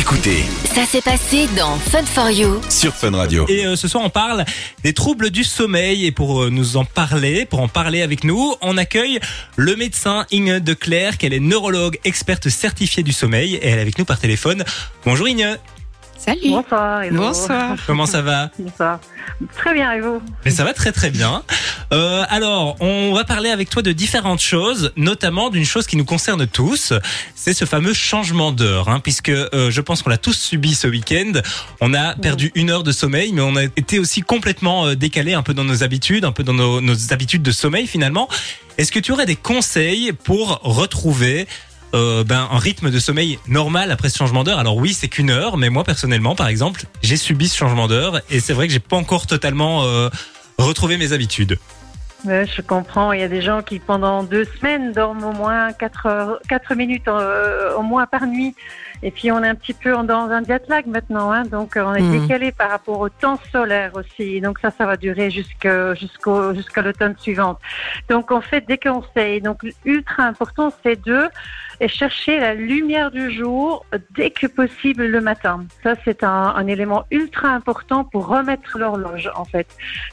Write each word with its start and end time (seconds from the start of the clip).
Écoutez 0.00 0.44
Ça 0.74 0.86
s'est 0.86 1.02
passé 1.02 1.46
dans 1.58 1.76
Fun 1.76 2.06
for 2.06 2.30
You. 2.30 2.58
sur 2.70 2.94
Fun 2.94 3.10
Radio. 3.10 3.44
Et 3.50 3.66
euh, 3.66 3.76
ce 3.76 3.86
soir, 3.86 4.02
on 4.02 4.08
parle 4.08 4.46
des 4.82 4.94
troubles 4.94 5.28
du 5.28 5.44
sommeil. 5.44 6.06
Et 6.06 6.10
pour 6.10 6.44
euh, 6.44 6.48
nous 6.48 6.78
en 6.78 6.86
parler, 6.86 7.44
pour 7.44 7.60
en 7.60 7.68
parler 7.68 8.00
avec 8.00 8.24
nous, 8.24 8.54
on 8.62 8.78
accueille 8.78 9.20
le 9.56 9.76
médecin 9.76 10.24
Inge 10.32 10.62
de 10.62 10.72
Clerc. 10.72 11.16
Elle 11.20 11.34
est 11.34 11.38
neurologue, 11.38 11.98
experte 12.04 12.48
certifiée 12.48 13.02
du 13.02 13.12
sommeil. 13.12 13.56
Et 13.56 13.66
elle 13.66 13.78
est 13.78 13.82
avec 13.82 13.98
nous 13.98 14.06
par 14.06 14.18
téléphone. 14.18 14.64
Bonjour 15.04 15.26
Inge. 15.26 15.58
Salut. 16.22 16.50
Bonsoir. 16.50 17.02
hello. 17.02 17.16
Bonsoir. 17.16 17.76
Comment 17.86 18.04
ça 18.04 18.20
va 18.20 18.50
Bonsoir. 18.58 19.00
Très 19.56 19.72
bien, 19.72 19.92
et 19.92 20.02
vous 20.02 20.20
Mais 20.44 20.50
ça 20.50 20.64
va 20.64 20.74
très 20.74 20.92
très 20.92 21.08
bien. 21.08 21.42
Euh, 21.94 22.24
alors, 22.28 22.76
on 22.80 23.14
va 23.14 23.24
parler 23.24 23.48
avec 23.48 23.70
toi 23.70 23.80
de 23.80 23.90
différentes 23.92 24.42
choses, 24.42 24.92
notamment 24.96 25.48
d'une 25.48 25.64
chose 25.64 25.86
qui 25.86 25.96
nous 25.96 26.04
concerne 26.04 26.46
tous, 26.46 26.92
c'est 27.34 27.54
ce 27.54 27.64
fameux 27.64 27.94
changement 27.94 28.52
d'heure, 28.52 28.90
hein, 28.90 29.00
puisque 29.00 29.30
euh, 29.30 29.70
je 29.70 29.80
pense 29.80 30.02
qu'on 30.02 30.10
l'a 30.10 30.18
tous 30.18 30.38
subi 30.38 30.74
ce 30.74 30.86
week-end. 30.86 31.32
On 31.80 31.94
a 31.94 32.14
perdu 32.16 32.52
une 32.54 32.68
heure 32.68 32.82
de 32.82 32.92
sommeil, 32.92 33.32
mais 33.32 33.40
on 33.40 33.56
a 33.56 33.64
été 33.64 33.98
aussi 33.98 34.20
complètement 34.20 34.88
euh, 34.88 34.96
décalé 34.96 35.32
un 35.32 35.42
peu 35.42 35.54
dans 35.54 35.64
nos 35.64 35.82
habitudes, 35.82 36.26
un 36.26 36.32
peu 36.32 36.44
dans 36.44 36.52
nos, 36.52 36.82
nos 36.82 37.14
habitudes 37.14 37.42
de 37.42 37.52
sommeil 37.52 37.86
finalement. 37.86 38.28
Est-ce 38.76 38.92
que 38.92 39.00
tu 39.00 39.12
aurais 39.12 39.26
des 39.26 39.36
conseils 39.36 40.12
pour 40.12 40.60
retrouver 40.62 41.46
euh, 41.94 42.24
ben, 42.24 42.48
un 42.50 42.58
rythme 42.58 42.90
de 42.90 42.98
sommeil 42.98 43.38
normal 43.48 43.90
après 43.90 44.08
ce 44.08 44.18
changement 44.18 44.44
d'heure. 44.44 44.58
Alors 44.58 44.76
oui, 44.76 44.92
c'est 44.92 45.08
qu'une 45.08 45.30
heure, 45.30 45.56
mais 45.56 45.70
moi 45.70 45.84
personnellement, 45.84 46.34
par 46.34 46.48
exemple, 46.48 46.82
j'ai 47.02 47.16
subi 47.16 47.48
ce 47.48 47.56
changement 47.56 47.88
d'heure 47.88 48.20
et 48.30 48.40
c'est 48.40 48.52
vrai 48.52 48.66
que 48.68 48.72
j'ai 48.72 48.78
pas 48.80 48.96
encore 48.96 49.26
totalement 49.26 49.84
euh, 49.84 50.08
retrouvé 50.58 50.96
mes 50.98 51.12
habitudes. 51.12 51.58
Ouais, 52.26 52.46
Je 52.54 52.60
comprends. 52.60 53.12
Il 53.12 53.20
y 53.20 53.22
a 53.24 53.28
des 53.28 53.40
gens 53.40 53.62
qui, 53.62 53.78
pendant 53.78 54.22
deux 54.22 54.44
semaines, 54.58 54.92
dorment 54.92 55.24
au 55.24 55.32
moins 55.32 55.72
4, 55.72 56.06
heures, 56.06 56.38
4 56.50 56.74
minutes 56.74 57.08
euh, 57.08 57.74
au 57.74 57.82
moins 57.82 58.06
par 58.06 58.26
nuit. 58.26 58.54
Et 59.02 59.10
puis, 59.10 59.32
on 59.32 59.42
est 59.42 59.48
un 59.48 59.54
petit 59.54 59.72
peu 59.72 59.92
dans 59.92 60.28
un 60.28 60.44
jet 60.44 60.62
lag 60.68 60.84
maintenant. 60.86 61.32
Hein, 61.32 61.44
donc, 61.46 61.72
on 61.76 61.94
est 61.94 62.02
Mhm. 62.02 62.20
décalé 62.20 62.52
par 62.52 62.68
rapport 62.68 63.00
au 63.00 63.08
temps 63.08 63.40
solaire 63.50 63.92
aussi. 63.94 64.42
Donc, 64.42 64.58
ça, 64.60 64.70
ça 64.76 64.84
va 64.84 64.98
durer 64.98 65.30
jusqu'à 65.30 65.94
l'automne 66.82 67.14
suivante. 67.18 67.58
Donc, 68.10 68.30
on 68.30 68.42
fait 68.42 68.60
des 68.66 68.76
conseils. 68.76 69.40
Donc, 69.40 69.60
ultra 69.86 70.24
important, 70.24 70.70
c'est 70.84 71.02
de 71.02 71.22
chercher 71.88 72.38
la 72.38 72.54
lumière 72.54 73.10
du 73.10 73.30
jour 73.30 73.84
dès 74.16 74.30
que 74.30 74.46
possible 74.46 75.06
le 75.06 75.20
matin. 75.20 75.64
Ça, 75.82 75.94
c'est 76.04 76.22
un, 76.24 76.28
un 76.56 76.66
élément 76.66 77.04
ultra 77.10 77.48
important 77.48 78.04
pour 78.04 78.26
remettre 78.26 78.78
l'horloge, 78.78 79.30
en 79.34 79.44
fait. 79.44 79.66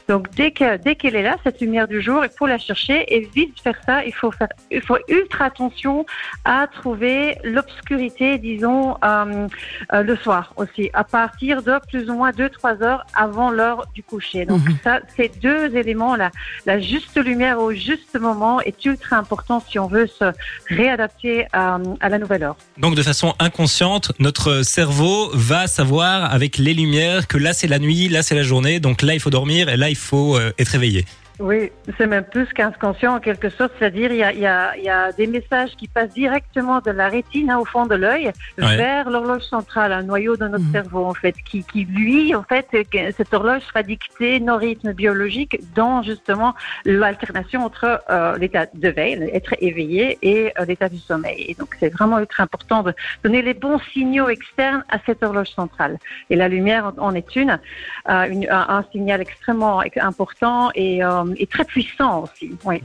Donc 0.08 0.30
dès 0.30 0.50
que 0.50 0.76
dès 0.76 0.94
qu'elle 0.94 1.16
est 1.16 1.22
là, 1.22 1.36
cette 1.44 1.60
lumière 1.60 1.88
du 1.88 2.00
jour, 2.00 2.24
il 2.24 2.30
faut 2.30 2.46
la 2.46 2.58
chercher 2.58 3.14
et 3.14 3.28
vice 3.34 3.62
versa, 3.64 4.04
il 4.04 4.14
faut 4.14 4.30
faire 4.30 4.48
il 4.70 4.82
faut 4.82 4.98
ultra 5.08 5.46
attention 5.46 6.06
à 6.44 6.66
trouver 6.66 7.38
l'obscurité, 7.44 8.38
disons 8.38 8.96
euh, 9.04 9.48
euh, 9.92 10.02
le 10.02 10.16
soir 10.16 10.52
aussi, 10.56 10.90
à 10.92 11.04
partir 11.04 11.62
de 11.62 11.74
plus 11.88 12.08
ou 12.10 12.14
moins 12.14 12.30
2-3 12.30 12.82
heures 12.82 13.04
avant 13.14 13.50
l'heure 13.50 13.86
du 13.94 14.02
coucher. 14.02 14.44
Donc 14.44 14.60
ça, 14.84 15.00
ces 15.16 15.28
deux 15.28 15.76
éléments 15.76 16.16
là, 16.16 16.30
la 16.66 16.80
juste 16.80 17.16
lumière 17.22 17.60
au 17.60 17.72
juste 17.72 18.18
moment 18.18 18.60
est 18.60 18.84
ultra 18.84 19.16
important 19.16 19.60
si 19.60 19.78
on 19.78 19.86
veut 19.86 20.06
se 20.06 20.32
réadapter 20.68 21.46
à, 21.52 21.57
à 22.00 22.08
la 22.08 22.18
nouvelle 22.18 22.42
heure. 22.42 22.56
Donc 22.78 22.94
de 22.94 23.02
façon 23.02 23.34
inconsciente, 23.38 24.12
notre 24.18 24.62
cerveau 24.62 25.30
va 25.34 25.66
savoir 25.66 26.32
avec 26.32 26.58
les 26.58 26.74
lumières 26.74 27.26
que 27.26 27.38
là 27.38 27.52
c'est 27.52 27.66
la 27.66 27.78
nuit, 27.78 28.08
là 28.08 28.22
c'est 28.22 28.34
la 28.34 28.42
journée, 28.42 28.80
donc 28.80 29.02
là 29.02 29.14
il 29.14 29.20
faut 29.20 29.30
dormir 29.30 29.68
et 29.68 29.76
là 29.76 29.90
il 29.90 29.96
faut 29.96 30.36
euh, 30.36 30.52
être 30.58 30.68
réveillé. 30.68 31.04
Oui, 31.40 31.70
c'est 31.96 32.08
même 32.08 32.24
plus 32.24 32.46
qu'inconscient 32.52 33.14
en 33.14 33.20
quelque 33.20 33.48
sorte, 33.50 33.72
c'est-à-dire 33.78 34.10
il 34.10 34.18
y 34.18 34.24
a, 34.24 34.32
y, 34.34 34.44
a, 34.46 34.76
y 34.76 34.88
a 34.88 35.12
des 35.12 35.28
messages 35.28 35.70
qui 35.76 35.86
passent 35.86 36.12
directement 36.12 36.80
de 36.80 36.90
la 36.90 37.08
rétine 37.08 37.48
hein, 37.50 37.58
au 37.58 37.64
fond 37.64 37.86
de 37.86 37.94
l'œil 37.94 38.32
Ouais. 38.58 38.76
vers 38.76 39.08
l'horloge 39.08 39.42
centrale, 39.42 39.92
un 39.92 40.02
noyau 40.02 40.36
de 40.36 40.48
notre 40.48 40.64
Mhm. 40.64 40.72
cerveau 40.72 41.04
en 41.04 41.14
fait, 41.14 41.36
qui, 41.48 41.62
qui 41.62 41.84
lui 41.84 42.34
en 42.34 42.42
fait, 42.42 42.66
euh, 42.74 43.12
cette 43.16 43.32
horloge 43.32 43.62
sera 43.62 43.84
dictée 43.84 44.40
nos 44.40 44.56
rythmes 44.56 44.92
biologiques 44.92 45.60
dans 45.76 46.02
justement 46.02 46.54
l'alternation 46.84 47.64
entre 47.64 48.02
euh, 48.10 48.36
l'état 48.36 48.66
de 48.74 48.88
veille, 48.88 49.30
être 49.32 49.54
éveillé, 49.60 50.18
et 50.22 50.52
euh, 50.58 50.64
l'état 50.64 50.88
du 50.88 50.98
sommeil. 50.98 51.44
Et 51.48 51.54
donc 51.54 51.68
c'est 51.78 51.90
vraiment 51.90 52.18
ultra 52.18 52.42
important 52.42 52.82
de 52.82 52.92
donner 53.22 53.42
les 53.42 53.54
bons 53.54 53.78
signaux 53.92 54.28
externes 54.28 54.82
à 54.90 54.98
cette 55.06 55.22
horloge 55.22 55.50
centrale. 55.50 55.98
Et 56.30 56.36
la 56.36 56.48
lumière 56.48 56.92
en 56.98 57.14
est 57.14 57.36
une, 57.36 57.60
euh, 58.08 58.24
une- 58.28 58.50
un, 58.50 58.66
un 58.78 58.84
signal 58.90 59.20
extrêmement 59.20 59.82
important 60.00 60.70
et, 60.74 61.04
euh, 61.04 61.22
et 61.36 61.46
très 61.46 61.64
puissant 61.64 62.24
aussi. 62.24 62.52
Oui. 62.64 62.76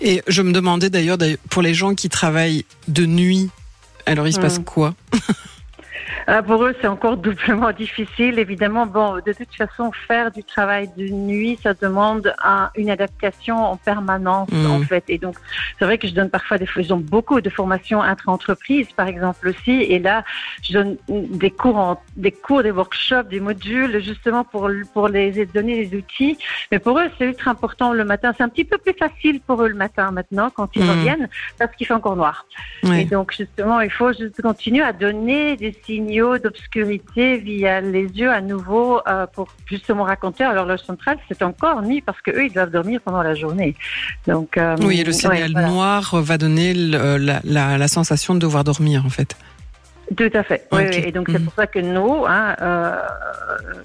Et 0.00 0.22
je 0.26 0.42
me 0.42 0.52
demandais 0.52 0.90
d'ailleurs, 0.90 1.18
pour 1.48 1.62
les 1.62 1.74
gens 1.74 1.94
qui 1.94 2.08
travaillent 2.08 2.64
de 2.88 3.06
nuit, 3.06 3.50
alors 4.06 4.26
il 4.26 4.32
se 4.32 4.40
passe 4.40 4.58
Mm. 4.58 4.64
quoi? 4.64 4.94
Ah, 6.26 6.42
pour 6.42 6.64
eux, 6.64 6.74
c'est 6.80 6.86
encore 6.86 7.16
doublement 7.26 7.72
difficile. 7.72 8.38
Évidemment, 8.38 8.86
bon, 8.86 9.16
de 9.16 9.32
toute 9.32 9.54
façon, 9.54 9.90
faire 9.92 10.30
du 10.30 10.44
travail 10.44 10.88
de 10.96 11.08
nuit, 11.08 11.58
ça 11.62 11.74
demande 11.74 12.34
un- 12.44 12.70
une 12.76 12.90
adaptation 12.90 13.56
en 13.56 13.76
permanence, 13.76 14.48
en 14.66 14.80
fait. 14.82 15.04
Et 15.08 15.18
donc, 15.18 15.36
c'est 15.78 15.84
vrai 15.84 15.98
que 15.98 16.06
je 16.08 16.14
donne 16.14 16.30
parfois 16.30 16.58
des, 16.58 16.66
je 16.66 16.80
donne 16.88 17.02
beaucoup 17.02 17.40
de 17.40 17.50
formations 17.50 18.02
intra-entreprises, 18.02 18.88
par 18.92 19.08
exemple 19.08 19.48
aussi. 19.48 19.70
Et 19.82 19.98
là, 19.98 20.24
je 20.62 20.72
donne 20.72 20.96
des 21.08 21.50
cours, 21.50 21.76
en- 21.76 22.02
des 22.16 22.32
cours, 22.32 22.62
des 22.62 22.70
workshops, 22.70 23.28
des 23.28 23.40
modules, 23.40 24.00
justement 24.02 24.44
pour 24.44 24.68
pour 24.92 25.08
les 25.08 25.46
donner 25.46 25.86
des 25.86 25.96
outils. 25.98 26.38
Mais 26.70 26.78
pour 26.78 26.98
eux, 26.98 27.08
c'est 27.18 27.24
ultra 27.26 27.50
important 27.52 27.92
le 27.92 28.04
matin. 28.04 28.32
C'est 28.36 28.42
un 28.44 28.48
petit 28.48 28.64
peu 28.64 28.78
plus 28.78 28.92
facile 28.94 29.40
pour 29.40 29.62
eux 29.62 29.68
le 29.68 29.74
matin 29.74 30.10
maintenant 30.10 30.50
quand 30.50 30.68
ils 30.76 30.84
Mm. 30.84 30.90
reviennent, 30.90 31.28
parce 31.58 31.74
qu'il 31.74 31.86
fait 31.86 31.94
encore 31.94 32.16
noir. 32.16 32.46
Et 33.00 33.04
donc, 33.04 33.32
justement, 33.36 33.80
il 33.80 33.90
faut 33.90 34.12
juste 34.12 34.40
continuer 34.42 34.82
à 34.82 34.92
donner 34.92 35.56
des 35.56 35.72
signaux 36.10 36.38
d'obscurité 36.38 37.38
via 37.38 37.80
les 37.80 38.04
yeux 38.06 38.30
à 38.30 38.40
nouveau 38.40 39.00
euh, 39.06 39.26
pour 39.32 39.48
justement 39.66 40.04
raconter 40.04 40.44
à 40.44 40.52
l'horloge 40.52 40.80
centrale, 40.80 41.18
c'est 41.28 41.42
encore 41.42 41.82
nuit 41.82 42.00
parce 42.00 42.20
que 42.20 42.30
eux, 42.32 42.44
ils 42.46 42.52
doivent 42.52 42.70
dormir 42.70 43.00
pendant 43.04 43.22
la 43.22 43.34
journée. 43.34 43.76
Donc, 44.26 44.56
euh, 44.56 44.76
Oui, 44.80 45.00
et 45.00 45.04
le 45.04 45.08
ouais, 45.10 45.12
signal 45.12 45.52
voilà. 45.52 45.68
noir 45.68 46.10
va 46.20 46.38
donner 46.38 46.74
la, 46.74 47.40
la- 47.44 47.78
la 47.78 47.88
sensation 47.88 48.34
de 48.34 48.40
devoir 48.40 48.64
dormir, 48.64 49.04
en 49.06 49.10
fait. 49.10 49.36
Tout 50.16 50.30
à 50.34 50.42
fait. 50.42 50.66
Oui, 50.72 50.82
oui. 50.90 51.04
Et 51.06 51.12
donc, 51.12 51.28
c'est 51.30 51.38
Mhm. 51.38 51.44
pour 51.44 51.54
ça 51.54 51.66
que 51.68 51.78
nous, 51.78 52.24
hein, 52.26 52.56
euh, 52.60 52.96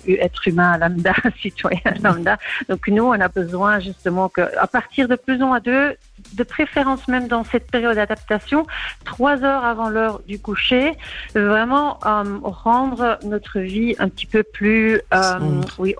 êtres 0.07 0.47
humains 0.47 0.77
lambda, 0.77 1.13
citoyens 1.41 1.93
lambda, 2.03 2.37
donc 2.67 2.87
nous, 2.87 3.03
on 3.03 3.13
a 3.13 3.27
besoin 3.27 3.79
justement 3.79 4.27
que, 4.29 4.41
à 4.57 4.65
partir 4.65 5.07
de 5.07 5.15
plus 5.15 5.35
ou 5.41 5.45
moins 5.47 5.59
deux, 5.59 5.95
de 6.33 6.43
préférence 6.43 7.07
même 7.07 7.27
dans 7.27 7.43
cette 7.43 7.69
période 7.69 7.95
d'adaptation, 7.95 8.65
trois 9.03 9.43
heures 9.43 9.63
avant 9.65 9.89
l'heure 9.89 10.21
du 10.27 10.39
coucher, 10.39 10.93
vraiment 11.35 11.99
euh, 12.05 12.23
rendre 12.43 13.19
notre 13.23 13.59
vie 13.59 13.95
un 13.99 14.09
petit 14.09 14.25
peu 14.25 14.41
plus, 14.41 15.01
euh, 15.13 15.37
Sombre. 15.39 15.67
oui, 15.77 15.95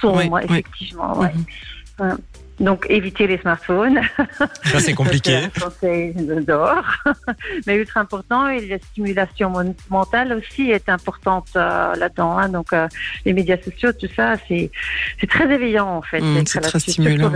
sombre, 0.00 0.18
Oui, 0.18 0.28
oui. 0.32 0.40
effectivement. 0.44 1.18
ouais. 1.20 1.32
Mhm. 1.34 1.44
Ouais. 2.00 2.12
Donc, 2.62 2.86
éviter 2.88 3.26
les 3.26 3.38
smartphones. 3.38 4.00
Ça 4.64 4.80
c'est 4.80 4.94
compliqué. 5.02 5.40
C'est 5.80 6.14
dehors. 6.46 6.84
Mais 7.66 7.76
ultra 7.76 8.00
important. 8.00 8.48
Et 8.48 8.66
la 8.66 8.78
stimulation 8.78 9.52
mentale 9.90 10.32
aussi 10.32 10.70
est 10.70 10.88
importante 10.88 11.48
euh, 11.56 11.94
là-dedans. 11.96 12.38
hein. 12.38 12.48
Donc, 12.48 12.72
euh, 12.72 12.86
les 13.26 13.32
médias 13.32 13.58
sociaux, 13.62 13.92
tout 13.92 14.08
ça, 14.14 14.36
c'est 14.48 14.70
très 15.28 15.52
éveillant 15.52 15.88
en 15.88 16.02
fait. 16.02 16.20
Mm, 16.20 16.34
d'être 16.34 16.48
c'est 16.48 16.60
très 16.60 16.78
stimulant. 16.78 17.32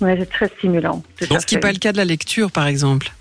Ouais, 0.00 0.16
c'est 0.18 0.30
très 0.30 0.48
stimulant. 0.48 1.02
tout 1.18 1.38
Ce 1.38 1.46
qui 1.46 1.54
n'est 1.54 1.60
pas 1.60 1.72
le 1.72 1.78
cas 1.78 1.92
de 1.92 1.98
la 1.98 2.06
lecture, 2.06 2.50
par 2.50 2.66
exemple. 2.66 3.12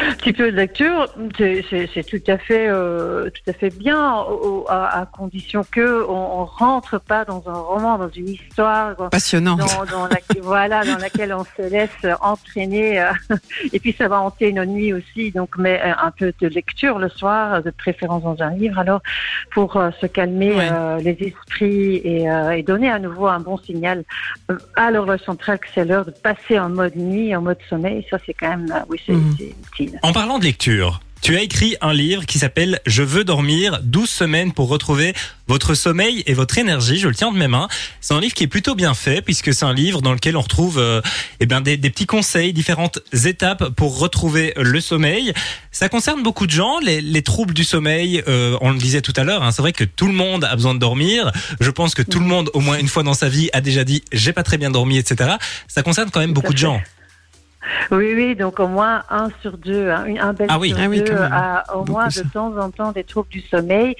Un 0.00 0.14
petit 0.14 0.32
peu 0.32 0.50
de 0.50 0.56
lecture, 0.56 1.06
c'est- 1.38 2.06
tout 2.08 2.30
à 2.30 2.38
fait, 2.38 2.66
euh, 2.68 3.28
tout 3.30 3.50
à 3.50 3.52
fait 3.52 3.68
bien, 3.76 4.14
au- 4.22 4.64
à, 4.68 5.00
à 5.00 5.06
condition 5.06 5.64
que 5.70 6.06
on, 6.08 6.40
on 6.40 6.44
rentre 6.44 6.98
pas 7.00 7.24
dans 7.24 7.42
un 7.46 7.52
roman, 7.58 7.98
dans 7.98 8.08
une 8.08 8.28
histoire, 8.30 8.94
dans, 8.96 9.08
Passionnant. 9.10 9.56
dans, 9.56 9.84
dans 9.90 10.06
la, 10.06 10.16
voilà, 10.40 10.84
dans 10.84 10.96
laquelle 10.98 11.34
on 11.34 11.44
se 11.44 11.68
laisse 11.68 11.90
entraîner. 12.20 13.00
euh, 13.02 13.10
et 13.72 13.80
puis 13.80 13.92
ça 13.98 14.08
va 14.08 14.20
hanter 14.20 14.52
nos 14.52 14.64
nuits 14.64 14.92
aussi. 14.94 15.30
Donc, 15.32 15.50
mais 15.58 15.80
euh, 15.84 15.92
un 16.00 16.10
peu 16.10 16.32
de 16.40 16.48
lecture 16.48 16.98
le 16.98 17.08
soir, 17.10 17.62
de 17.62 17.70
préférence 17.70 18.22
dans 18.22 18.40
un 18.40 18.50
livre, 18.50 18.78
alors 18.78 19.02
pour 19.52 19.76
euh, 19.76 19.90
se 20.00 20.06
calmer 20.06 20.52
Ouais. 20.54 21.02
les 21.02 21.16
esprits 21.20 21.96
et, 21.96 22.26
et 22.56 22.62
donner 22.62 22.90
à 22.90 22.98
nouveau 22.98 23.26
un 23.26 23.40
bon 23.40 23.56
signal 23.58 24.04
à 24.76 24.90
l'horloge 24.90 25.20
centrale 25.20 25.58
que 25.58 25.66
c'est 25.74 25.84
l'heure 25.84 26.04
de 26.04 26.10
passer 26.12 26.58
en 26.58 26.68
mode 26.68 26.96
nuit, 26.96 27.34
en 27.34 27.42
mode 27.42 27.58
sommeil. 27.68 28.06
Ça, 28.10 28.18
c'est 28.24 28.34
quand 28.34 28.48
même, 28.50 28.66
oui, 28.88 29.00
c'est 29.06 29.12
Mhm. 29.12 29.34
Utile. 29.72 29.98
En 30.02 30.12
parlant 30.12 30.38
de 30.38 30.44
lecture, 30.44 31.00
tu 31.22 31.36
as 31.36 31.42
écrit 31.42 31.76
un 31.80 31.94
livre 31.94 32.26
qui 32.26 32.40
s'appelle 32.40 32.80
Je 32.84 33.04
veux 33.04 33.22
dormir, 33.22 33.78
12 33.84 34.10
semaines 34.10 34.52
pour 34.52 34.68
retrouver 34.68 35.14
votre 35.46 35.74
sommeil 35.74 36.24
et 36.26 36.34
votre 36.34 36.58
énergie. 36.58 36.98
Je 36.98 37.06
le 37.06 37.14
tiens 37.14 37.30
de 37.30 37.38
mes 37.38 37.46
mains. 37.46 37.68
C'est 38.00 38.12
un 38.12 38.20
livre 38.20 38.34
qui 38.34 38.42
est 38.42 38.48
plutôt 38.48 38.74
bien 38.74 38.92
fait 38.92 39.22
puisque 39.22 39.54
c'est 39.54 39.64
un 39.64 39.72
livre 39.72 40.02
dans 40.02 40.14
lequel 40.14 40.36
on 40.36 40.40
retrouve 40.40 40.80
euh, 40.80 41.00
eh 41.38 41.46
ben, 41.46 41.60
des, 41.60 41.76
des 41.76 41.90
petits 41.90 42.06
conseils, 42.06 42.52
différentes 42.52 42.98
étapes 43.24 43.68
pour 43.68 44.00
retrouver 44.00 44.52
le 44.56 44.80
sommeil. 44.80 45.32
Ça 45.70 45.88
concerne 45.88 46.24
beaucoup 46.24 46.46
de 46.46 46.50
gens, 46.50 46.80
les, 46.80 47.00
les 47.00 47.22
troubles 47.22 47.54
du 47.54 47.62
sommeil, 47.62 48.24
euh, 48.26 48.58
on 48.60 48.72
le 48.72 48.78
disait 48.78 49.00
tout 49.00 49.14
à 49.14 49.22
l'heure, 49.22 49.44
hein, 49.44 49.52
c'est 49.52 49.62
vrai 49.62 49.72
que 49.72 49.84
tout 49.84 50.08
le 50.08 50.14
monde 50.14 50.42
a 50.42 50.56
besoin 50.56 50.74
de 50.74 50.80
dormir. 50.80 51.30
Je 51.60 51.70
pense 51.70 51.94
que 51.94 52.02
tout 52.02 52.18
le 52.18 52.26
monde, 52.26 52.50
au 52.52 52.60
moins 52.60 52.78
une 52.78 52.88
fois 52.88 53.04
dans 53.04 53.14
sa 53.14 53.28
vie, 53.28 53.48
a 53.52 53.60
déjà 53.60 53.84
dit 53.84 54.02
j'ai 54.10 54.32
pas 54.32 54.42
très 54.42 54.58
bien 54.58 54.72
dormi, 54.72 54.98
etc. 54.98 55.36
Ça 55.68 55.84
concerne 55.84 56.10
quand 56.10 56.20
même 56.20 56.32
beaucoup 56.32 56.52
de 56.52 56.58
gens. 56.58 56.82
Oui, 57.90 58.12
oui, 58.14 58.34
donc 58.36 58.58
au 58.60 58.66
moins 58.68 59.02
un 59.10 59.28
sur 59.40 59.56
deux, 59.56 59.90
hein, 59.90 60.04
un 60.20 60.32
bel 60.32 60.46
Ah 60.50 60.58
oui. 60.58 60.70
sur 60.70 60.78
Ah 60.80 60.88
oui, 60.88 61.02
deux 61.02 61.14
a 61.16 61.64
au 61.74 61.78
Beaucoup, 61.80 61.92
moins 61.92 62.10
ça. 62.10 62.22
de 62.22 62.28
temps 62.28 62.56
en 62.58 62.70
temps 62.70 62.92
des 62.92 63.04
troubles 63.04 63.28
du 63.30 63.40
sommeil. 63.40 63.94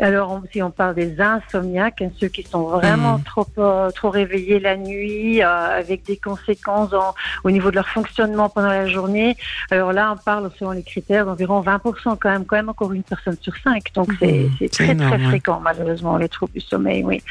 Alors 0.00 0.30
on- 0.32 0.42
si 0.52 0.62
on 0.62 0.70
parle 0.70 0.94
des 0.94 1.20
insomniaques, 1.20 2.02
hein, 2.02 2.10
ceux 2.18 2.28
qui 2.28 2.42
sont 2.42 2.64
vraiment 2.64 3.18
Mhm. 3.18 3.24
trop 3.24 3.46
euh, 3.58 3.90
trop 3.90 4.10
réveillés 4.10 4.58
la 4.58 4.76
nuit, 4.76 5.42
euh, 5.42 5.46
avec 5.78 6.04
des 6.04 6.16
conséquences 6.16 6.92
en- 6.92 7.14
au 7.44 7.50
niveau 7.50 7.70
de 7.70 7.76
leur 7.76 7.88
fonctionnement 7.88 8.48
pendant 8.48 8.68
la 8.68 8.86
journée. 8.88 9.36
Alors 9.70 9.92
là, 9.92 10.12
on 10.12 10.16
parle 10.16 10.50
selon 10.58 10.72
les 10.72 10.82
critères 10.82 11.24
d'environ 11.26 11.60
20% 11.60 12.16
quand 12.16 12.30
même, 12.30 12.44
quand 12.44 12.56
même 12.56 12.68
encore 12.68 12.92
une 12.92 13.02
personne 13.04 13.36
sur 13.40 13.54
cinq. 13.62 13.84
Donc 13.94 14.08
c'est 14.18 14.26
Mhm. 14.26 14.50
c'est 14.58 14.64
C'est 14.74 14.84
très 14.84 14.92
énorme, 14.92 15.10
très 15.12 15.20
ouais. 15.22 15.28
fréquent 15.28 15.60
malheureusement 15.62 16.16
les 16.16 16.28
troubles 16.28 16.52
du 16.54 16.60
sommeil. 16.60 17.04
Oui. 17.04 17.22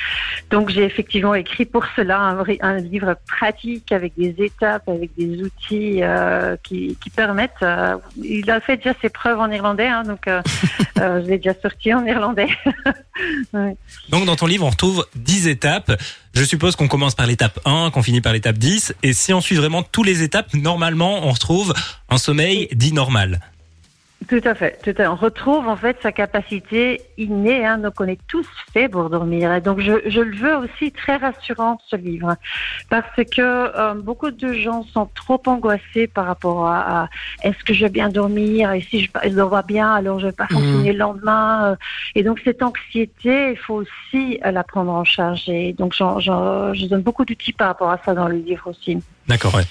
Donc 0.50 0.70
j'ai 0.70 0.84
effectivement 0.84 1.36
écrit 1.36 1.66
pour 1.66 1.86
cela 1.96 2.20
un 2.62 2.78
livre 2.78 3.16
pratique 3.28 3.92
avec 3.92 4.14
des 4.18 4.34
étapes, 4.38 4.88
avec 4.88 5.12
des 5.18 5.42
outils 5.44 5.73
euh, 6.02 6.56
qui, 6.64 6.98
qui 7.02 7.10
permettent. 7.10 7.52
euh, 7.62 7.98
il 8.24 8.50
a 8.50 8.60
fait 8.62 8.78
déjà 8.78 8.94
ses 9.02 9.10
preuves 9.10 9.40
en 9.40 9.50
irlandais, 9.52 9.88
hein, 9.88 10.04
donc 10.04 10.28
euh, 10.28 10.42
je 10.96 11.28
l'ai 11.28 11.38
déjà 11.38 11.54
sorti 11.62 11.94
en 11.94 12.06
irlandais. 12.06 12.50
Ouais. 13.54 13.78
Donc 14.10 14.26
dans 14.26 14.36
ton 14.36 14.48
livre, 14.48 14.66
on 14.66 14.72
retrouve 14.72 15.06
10 15.16 15.48
étapes. 15.48 15.92
Je 16.34 16.44
suppose 16.44 16.76
qu'on 16.76 16.88
commence 16.88 17.14
par 17.14 17.28
l'étape 17.28 17.60
1, 17.64 17.92
qu'on 17.92 18.02
finit 18.02 18.22
par 18.22 18.34
l'étape 18.34 18.58
10. 18.58 18.96
Et 19.04 19.14
si 19.14 19.34
on 19.36 19.40
suit 19.40 19.56
vraiment 19.56 19.84
toutes 19.84 20.08
les 20.08 20.24
étapes, 20.24 20.52
normalement, 20.56 21.28
on 21.28 21.32
retrouve 21.32 21.76
un 22.10 22.18
sommeil 22.18 22.70
dit 22.74 22.92
normal. 22.92 23.40
Tout 24.30 24.42
à 24.44 24.54
fait, 24.56 24.80
tout 24.84 24.92
à 24.92 24.94
fait. 24.94 25.08
On 25.08 25.16
retrouve 25.16 25.68
en 25.68 25.76
fait 25.76 25.98
sa 26.02 26.12
capacité 26.12 27.02
innée, 27.18 27.66
hein, 27.66 27.78
donc 27.80 27.94
on 28.00 28.08
est 28.08 28.20
tous 28.28 28.48
faits 28.72 28.92
pour 28.92 29.10
dormir. 29.10 29.52
Et 29.54 29.60
donc 29.62 29.80
je, 29.80 29.94
je 30.06 30.22
le 30.22 30.36
veux 30.36 30.56
aussi 30.58 30.92
très 30.92 31.18
rassurant 31.18 31.80
ce 31.88 31.96
livre, 31.96 32.36
parce 32.90 33.16
que 33.16 33.42
euh, 33.42 33.94
beaucoup 33.96 34.32
de 34.32 34.54
gens 34.54 34.84
sont 34.84 35.10
trop 35.16 35.42
angoissés 35.48 36.08
par 36.08 36.26
rapport 36.28 36.68
à, 36.68 37.04
à 37.04 37.10
est-ce 37.44 37.64
que 37.64 37.74
je 37.74 37.86
vais 37.86 37.90
bien 37.92 38.10
dormir? 38.10 38.72
Et 38.72 38.82
si 38.82 39.02
je 39.04 39.10
ne 39.30 39.36
dors 39.36 39.50
pas 39.50 39.64
bien, 39.64 39.92
alors 39.94 40.20
je 40.20 40.28
vais 40.28 40.32
pas 40.32 40.48
Mhm. 40.52 40.58
fonctionner 40.58 40.94
le 40.94 41.00
lendemain. 41.00 41.72
euh. 41.72 41.76
Et 42.16 42.24
donc 42.24 42.40
cette 42.44 42.62
anxiété, 42.62 43.52
il 43.52 43.58
faut 43.58 43.84
aussi 43.84 44.40
euh, 44.46 44.52
la 44.52 44.64
prendre 44.64 44.92
en 44.92 45.04
charge. 45.04 45.50
Et 45.50 45.74
donc 45.74 45.94
je 45.96 46.86
donne 46.88 47.02
beaucoup 47.02 47.26
d'outils 47.26 47.54
par 47.54 47.68
rapport 47.68 47.90
à 47.90 48.00
ça 48.06 48.14
dans 48.14 48.28
le 48.28 48.38
livre 48.38 48.68
aussi. 48.70 49.00
D'accord, 49.28 49.56
ouais. 49.56 49.64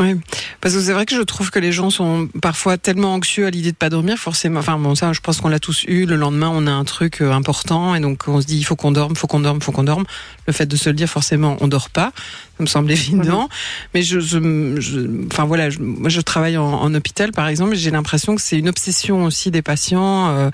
Oui, 0.00 0.18
parce 0.62 0.74
que 0.74 0.80
c'est 0.80 0.94
vrai 0.94 1.04
que 1.04 1.14
je 1.14 1.20
trouve 1.20 1.50
que 1.50 1.58
les 1.58 1.72
gens 1.72 1.90
sont 1.90 2.26
parfois 2.40 2.78
tellement 2.78 3.12
anxieux 3.12 3.44
à 3.44 3.50
l'idée 3.50 3.70
de 3.70 3.76
pas 3.76 3.90
dormir, 3.90 4.16
forcément. 4.16 4.60
Enfin 4.60 4.78
bon, 4.78 4.94
ça, 4.94 5.12
je 5.12 5.20
pense 5.20 5.42
qu'on 5.42 5.50
l'a 5.50 5.58
tous 5.58 5.84
eu. 5.86 6.06
Le 6.06 6.16
lendemain, 6.16 6.50
on 6.50 6.66
a 6.66 6.70
un 6.70 6.84
truc 6.84 7.20
euh, 7.20 7.30
important 7.32 7.94
et 7.94 8.00
donc 8.00 8.26
on 8.26 8.40
se 8.40 8.46
dit 8.46 8.56
il 8.56 8.62
faut 8.62 8.76
qu'on 8.76 8.92
dorme, 8.92 9.14
faut 9.14 9.26
qu'on 9.26 9.40
dorme, 9.40 9.60
faut 9.60 9.72
qu'on 9.72 9.84
dorme. 9.84 10.04
Le 10.46 10.54
fait 10.54 10.64
de 10.64 10.74
se 10.74 10.88
le 10.88 10.94
dire, 10.94 11.06
forcément, 11.06 11.58
on 11.60 11.68
dort 11.68 11.90
pas. 11.90 12.12
Ça 12.60 12.62
me 12.62 12.66
semble 12.66 12.90
évident. 12.92 13.48
Mais 13.94 14.02
je, 14.02 14.20
je, 14.20 14.38
je- 14.80 15.26
enfin 15.32 15.44
voilà, 15.44 15.70
je, 15.70 15.78
moi 15.78 16.10
je 16.10 16.20
travaille 16.20 16.58
en, 16.58 16.64
en 16.66 16.94
hôpital 16.94 17.32
par 17.32 17.48
exemple. 17.48 17.72
et 17.72 17.78
J'ai 17.78 17.90
l'impression 17.90 18.34
que 18.34 18.42
c'est 18.42 18.58
une 18.58 18.68
obsession 18.68 19.24
aussi 19.24 19.50
des 19.50 19.62
patients 19.62 20.28
euh, 20.28 20.50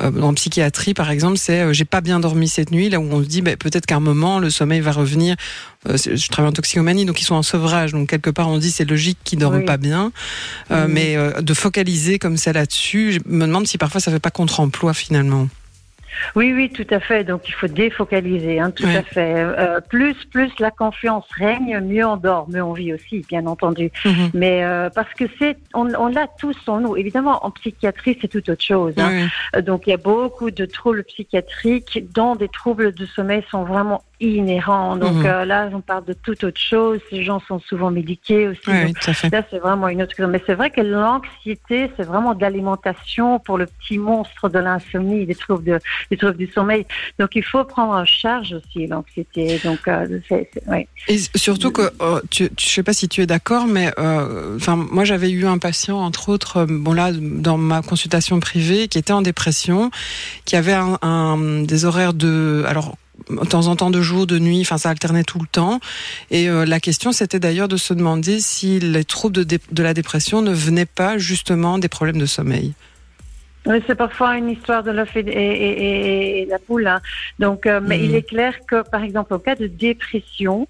euh, 0.00 0.20
en 0.22 0.32
psychiatrie 0.34 0.94
par 0.94 1.10
exemple. 1.10 1.36
C'est 1.36 1.60
euh, 1.62 1.72
j'ai 1.72 1.84
pas 1.84 2.00
bien 2.00 2.20
dormi 2.20 2.46
cette 2.46 2.70
nuit. 2.70 2.88
Là 2.90 3.00
où 3.00 3.08
on 3.10 3.22
se 3.22 3.28
dit 3.28 3.42
ben, 3.42 3.56
peut-être 3.56 3.86
qu'à 3.86 3.96
un 3.96 4.00
moment 4.00 4.38
le 4.38 4.50
sommeil 4.50 4.80
va 4.80 4.92
revenir. 4.92 5.34
Euh, 5.88 5.96
je 5.96 6.28
travaille 6.28 6.50
en 6.50 6.52
toxicomanie, 6.52 7.04
donc 7.06 7.20
ils 7.20 7.24
sont 7.24 7.34
en 7.34 7.42
sevrage. 7.42 7.92
Donc 7.92 8.08
quelque 8.08 8.30
part 8.30 8.48
on 8.48 8.58
dit 8.58 8.70
c'est 8.70 8.88
logique 8.88 9.18
qu'ils 9.24 9.40
dorment 9.40 9.58
Oui. 9.58 9.64
pas 9.64 9.78
bien. 9.78 10.12
Euh. 10.70 10.86
Mais 10.88 11.16
euh, 11.16 11.40
de 11.40 11.54
focaliser 11.54 12.18
comme 12.20 12.36
ça 12.36 12.52
là-dessus, 12.52 13.12
je 13.14 13.20
me 13.26 13.46
demande 13.46 13.66
si 13.66 13.78
parfois 13.78 14.00
ça 14.00 14.12
fait 14.12 14.20
pas 14.20 14.30
contre-emploi 14.30 14.94
finalement. 14.94 15.48
Oui, 16.34 16.52
oui, 16.54 16.70
tout 16.70 16.86
à 16.90 17.00
fait. 17.00 17.24
Donc 17.24 17.48
il 17.48 17.52
faut 17.52 17.66
défocaliser, 17.68 18.60
hein, 18.60 18.70
tout 18.70 18.84
Ouais. 18.84 18.96
à 18.96 19.02
fait. 19.02 19.34
Euh, 19.36 19.80
plus, 19.80 20.14
plus 20.26 20.50
la 20.58 20.70
confiance 20.70 21.26
règne, 21.36 21.80
mieux 21.80 22.06
on 22.06 22.16
dort, 22.16 22.48
mieux 22.48 22.62
on 22.62 22.72
vit 22.72 22.92
aussi, 22.92 23.24
bien 23.28 23.46
entendu. 23.46 23.90
Mhm. 24.04 24.30
Mais 24.34 24.64
euh, 24.64 24.88
parce 24.90 25.12
que 25.14 25.24
c'est, 25.38 25.56
on, 25.74 25.92
on 25.94 26.08
l'a 26.08 26.26
tous 26.38 26.56
en 26.68 26.80
nous. 26.80 26.96
Évidemment, 26.96 27.44
en 27.44 27.50
psychiatrie, 27.50 28.16
c'est 28.20 28.28
tout 28.28 28.48
autre 28.50 28.62
chose. 28.64 28.94
hein. 28.98 29.28
Euh, 29.56 29.60
Donc 29.62 29.86
il 29.86 29.90
y 29.90 29.94
a 29.94 29.98
beaucoup 29.98 30.50
de 30.50 30.64
troubles 30.64 31.04
psychiatriques 31.04 32.04
dont 32.14 32.34
des 32.36 32.48
troubles 32.48 32.92
de 32.92 33.06
sommeil 33.06 33.42
sont 33.50 33.64
vraiment 33.64 34.02
inhérents. 34.20 34.96
Donc 34.96 35.14
Mhm. 35.14 35.26
euh, 35.26 35.44
là, 35.44 35.68
on 35.72 35.80
parle 35.80 36.04
de 36.04 36.12
toute 36.12 36.42
autre 36.44 36.60
chose. 36.60 36.98
Ces 37.10 37.22
gens 37.22 37.40
sont 37.40 37.60
souvent 37.60 37.90
médiqués 37.90 38.48
aussi. 38.48 38.66
Donc, 38.66 38.74
oui, 38.86 38.92
tout. 39.00 39.10
Là, 39.30 39.42
c'est 39.50 39.58
vraiment 39.58 39.88
une 39.88 40.02
autre 40.02 40.16
chose. 40.16 40.28
Mais 40.28 40.42
c'est 40.46 40.54
vrai 40.54 40.70
que 40.70 40.80
l'anxiété, 40.80 41.90
c'est 41.96 42.02
vraiment 42.02 42.34
de 42.34 42.40
l'alimentation 42.40 43.38
pour 43.38 43.58
le 43.58 43.66
petit 43.66 43.98
monstre 43.98 44.48
de 44.48 44.58
l'insomnie, 44.58 45.24
des 45.26 45.34
troubles, 45.34 45.64
de, 45.64 45.78
des 46.10 46.16
troubles 46.16 46.36
du 46.36 46.50
sommeil. 46.52 46.86
Donc, 47.18 47.30
il 47.34 47.44
faut 47.44 47.64
prendre 47.64 47.92
en 47.92 48.04
charge 48.04 48.54
aussi 48.54 48.86
l'anxiété. 48.86 49.60
Donc, 49.64 49.86
euh. 49.88 50.06
Et 51.08 51.18
surtout 51.36 51.70
que, 51.70 51.90
euh, 52.00 52.20
tu, 52.30 52.48
tu- 52.56 52.68
je 52.68 52.72
sais 52.74 52.82
pas 52.82 52.92
si 52.92 53.08
tu 53.08 53.20
es 53.22 53.26
d'accord, 53.26 53.66
mais 53.66 53.92
euh, 53.98 54.56
enfin, 54.56 54.76
moi 54.76 55.04
j'avais 55.04 55.30
eu 55.30 55.46
un 55.46 55.58
patient, 55.58 55.98
entre 55.98 56.28
autres, 56.28 56.58
euh, 56.58 56.66
bon 56.68 56.92
là, 56.92 57.10
dans 57.12 57.56
ma 57.58 57.82
consultation 57.82 58.40
privée, 58.40 58.88
qui 58.88 58.98
était 58.98 59.12
en 59.12 59.22
dépression, 59.22 59.90
qui 60.44 60.56
avait 60.56 60.76
des 61.66 61.84
horaires 61.84 62.14
de, 62.14 62.64
alors 62.66 62.96
de 63.30 63.44
temps 63.48 63.66
en 63.66 63.76
temps 63.76 63.90
de 63.90 64.00
jour, 64.00 64.26
de 64.26 64.38
nuit, 64.38 64.60
enfin 64.60 64.78
ça 64.78 64.90
alternait 64.90 65.24
tout 65.24 65.38
le 65.40 65.46
temps. 65.46 65.80
Et 66.30 66.48
la 66.48 66.80
question 66.80 67.12
c'était 67.12 67.40
d'ailleurs 67.40 67.68
de 67.68 67.76
se 67.76 67.92
demander 67.94 68.40
si 68.40 68.78
les 68.78 69.04
troubles 69.04 69.44
de 69.44 69.82
la 69.82 69.94
dépression 69.94 70.40
ne 70.40 70.52
venaient 70.52 70.86
pas 70.86 71.18
justement 71.18 71.78
des 71.78 71.88
problèmes 71.88 72.18
de 72.18 72.26
sommeil. 72.26 72.74
Oui, 73.68 73.82
c'est 73.86 73.94
parfois 73.94 74.36
une 74.38 74.48
histoire 74.50 74.82
de 74.82 74.90
l'œuf 74.90 75.14
et, 75.14 75.20
et- 75.20 75.26
et- 75.28 76.40
et 76.42 76.46
la 76.46 76.58
poule. 76.58 76.86
hein. 76.86 77.00
Donc, 77.38 77.66
euh, 77.66 77.80
mais 77.86 77.98
il 78.02 78.14
est 78.14 78.22
clair 78.22 78.54
que, 78.66 78.82
par 78.94 79.02
exemple, 79.04 79.34
au 79.34 79.38
cas 79.38 79.56
de 79.56 79.66
dépression, 79.66 80.66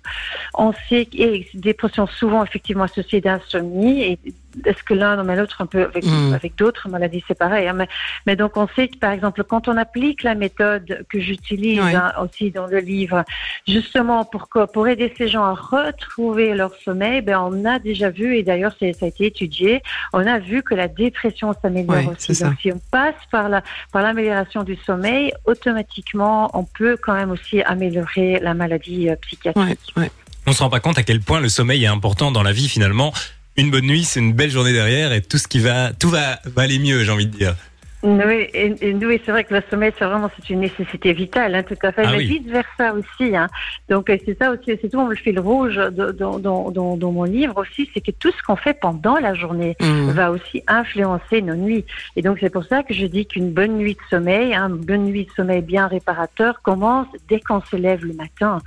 on 0.54 0.72
sait 0.88 1.04
que 1.06 1.16
et 1.16 1.48
dépression 1.54 2.06
souvent 2.08 2.42
effectivement 2.44 2.84
associée 2.84 3.20
d'insomnie. 3.20 4.02
Et 4.02 4.18
est-ce 4.64 4.82
que 4.82 4.94
l'un 4.94 5.22
met 5.22 5.36
l'autre 5.36 5.60
un 5.60 5.66
peu 5.66 5.84
avec, 5.84 6.04
Mhm. 6.04 6.32
avec 6.34 6.56
d'autres 6.56 6.88
maladies, 6.88 7.22
c'est 7.28 7.38
pareil. 7.38 7.68
hein. 7.68 7.72
mais, 7.74 7.88
mais 8.26 8.36
donc, 8.36 8.56
on 8.56 8.68
sait 8.76 8.88
que, 8.88 8.96
par 8.98 9.12
exemple, 9.12 9.44
quand 9.44 9.68
on 9.68 9.76
applique 9.76 10.22
la 10.22 10.34
méthode 10.34 11.04
que 11.08 11.20
j'utilise 11.20 11.80
hein, 11.80 12.12
aussi 12.22 12.50
dans 12.50 12.66
le 12.66 12.78
livre, 12.78 13.24
justement 13.66 14.24
pour 14.72 14.88
aider 14.88 15.12
ces 15.16 15.28
gens 15.28 15.44
à 15.44 15.54
retrouver 15.54 16.54
leur 16.54 16.72
sommeil, 16.84 17.20
ben 17.22 17.38
on 17.40 17.64
a 17.64 17.78
déjà 17.78 18.10
vu 18.10 18.36
et 18.36 18.42
d'ailleurs 18.42 18.72
ça 18.78 18.86
a 18.86 18.88
été 18.88 19.26
étudié, 19.26 19.82
on 20.12 20.26
a 20.26 20.38
vu 20.38 20.62
que 20.62 20.74
la 20.74 20.88
dépression 20.88 21.52
s'améliore 21.60 22.12
aussi. 22.12 22.42
Donc, 22.42 22.54
si 22.60 22.72
on 22.72 22.80
passe 22.90 23.14
par 23.30 23.48
la 23.48 23.62
par 23.92 24.02
l'amélioration 24.02 24.62
du 24.64 24.76
sommeil, 24.76 25.32
automatiquement, 25.46 26.50
on 26.54 26.64
peut 26.64 26.96
quand 27.00 27.14
même 27.14 27.30
aussi 27.30 27.62
améliorer 27.62 28.38
la 28.40 28.54
maladie 28.54 29.08
euh, 29.08 29.16
psychiatrique. 29.16 29.78
Ouais. 29.96 30.10
On 30.46 30.52
se 30.52 30.62
rend 30.62 30.70
pas 30.70 30.80
compte 30.80 30.98
à 30.98 31.02
quel 31.02 31.20
point 31.20 31.40
le 31.40 31.48
sommeil 31.48 31.84
est 31.84 31.88
important 31.88 32.30
dans 32.32 32.42
la 32.42 32.52
vie 32.52 32.68
finalement. 32.68 33.12
Une 33.58 33.72
bonne 33.72 33.86
nuit, 33.86 34.04
c'est 34.04 34.20
une 34.20 34.34
belle 34.34 34.52
journée 34.52 34.72
derrière 34.72 35.12
et 35.12 35.20
tout 35.20 35.36
ce 35.36 35.48
qui 35.48 35.58
va, 35.58 35.92
tout 35.92 36.08
va, 36.08 36.38
va 36.44 36.62
aller 36.62 36.78
mieux, 36.78 37.02
j'ai 37.02 37.10
envie 37.10 37.26
de 37.26 37.36
dire. 37.36 37.56
Oui, 38.04 38.46
et, 38.54 38.74
et 38.80 38.94
oui, 38.94 39.20
c'est 39.26 39.32
vrai 39.32 39.42
que 39.42 39.52
le 39.54 39.62
sommeil, 39.70 39.90
c'est 39.98 40.04
vraiment 40.04 40.30
c'est 40.36 40.50
une 40.50 40.60
nécessité 40.60 41.12
vitale, 41.12 41.54
hein, 41.56 41.64
tout 41.64 41.74
à 41.82 41.90
fait, 41.90 42.02
Ah 42.06 42.10
mais 42.12 42.18
oui. 42.18 42.26
vice 42.38 42.46
versa 42.52 42.94
aussi. 42.94 43.34
Hein. 43.36 43.48
Donc 43.88 44.06
c'est 44.24 44.38
ça 44.40 44.52
aussi, 44.52 44.78
c'est 44.80 44.88
tout 44.88 45.04
le 45.08 45.16
fil 45.16 45.40
rouge 45.40 45.74
de- 45.76 46.12
dans, 46.12 46.38
dans, 46.38 46.70
dans, 46.70 46.96
dans 46.96 47.10
mon 47.10 47.24
livre 47.24 47.56
aussi, 47.60 47.90
c'est 47.92 48.00
que 48.00 48.12
tout 48.12 48.30
ce 48.30 48.40
qu'on 48.44 48.54
fait 48.54 48.74
pendant 48.80 49.18
la 49.18 49.34
journée 49.34 49.76
Mhm. 49.80 50.10
va 50.12 50.30
aussi 50.30 50.62
influencer 50.68 51.42
nos 51.42 51.56
nuits. 51.56 51.84
Et 52.14 52.22
donc 52.22 52.38
c'est 52.40 52.50
pour 52.50 52.64
ça 52.64 52.84
que 52.84 52.94
je 52.94 53.04
dis 53.06 53.26
qu'une 53.26 53.50
bonne 53.50 53.76
nuit 53.76 53.94
de 53.94 54.00
sommeil, 54.16 54.54
hein, 54.54 54.68
une 54.68 54.76
bonne 54.84 55.04
nuit 55.06 55.24
de 55.24 55.30
sommeil 55.32 55.62
bien 55.62 55.88
réparateur 55.88 56.62
commence 56.62 57.08
dès 57.28 57.40
qu'on 57.40 57.60
se 57.62 57.74
lève 57.74 58.04
le 58.04 58.14
matin. 58.14 58.60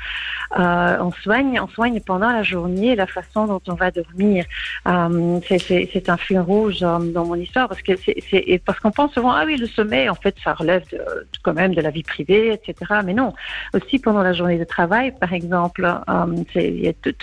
Euh, 0.59 0.97
on 0.99 1.11
soigne, 1.11 1.57
on 1.61 1.67
soigne 1.69 2.01
pendant 2.01 2.31
la 2.31 2.43
journée 2.43 2.95
la 2.95 3.07
façon 3.07 3.45
dont 3.47 3.61
on 3.69 3.75
va 3.75 3.91
dormir. 3.91 4.43
Euh, 4.87 5.39
c'est- 5.47 6.09
un 6.09 6.17
fil 6.17 6.39
rouge 6.39 6.79
euh, 6.81 6.97
dans 6.99 7.25
mon 7.25 7.35
histoire 7.35 7.69
parce 7.69 7.81
que 7.81 7.93
c'est 7.95 8.61
parce 8.65 8.79
qu'on 8.79 8.91
pense 8.91 9.15
ah 9.29 9.43
oui 9.45 9.57
le 9.57 9.67
sommeil 9.67 10.09
en 10.09 10.15
fait 10.15 10.35
ça 10.43 10.53
relève 10.53 10.83
quand 11.43 11.53
même 11.53 11.73
de 11.75 11.81
la 11.81 11.91
vie 11.91 12.03
privée 12.03 12.51
etc. 12.53 13.01
Mais 13.05 13.13
non 13.13 13.33
aussi 13.73 13.99
pendant 13.99 14.23
la 14.23 14.33
journée 14.33 14.57
de 14.57 14.63
travail 14.63 15.13
par 15.19 15.33
exemple 15.33 15.85
euh, 15.85 16.25
il 16.55 16.81
y 16.81 16.87
a 16.87 16.93
tout- 16.93 17.13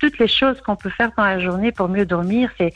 toutes 0.00 0.18
les 0.18 0.28
choses 0.28 0.60
qu'on 0.64 0.76
peut 0.76 0.90
faire 0.90 1.10
dans 1.16 1.24
la 1.24 1.40
journée 1.40 1.72
pour 1.72 1.88
mieux 1.88 2.04
dormir 2.04 2.50
et 2.60 2.72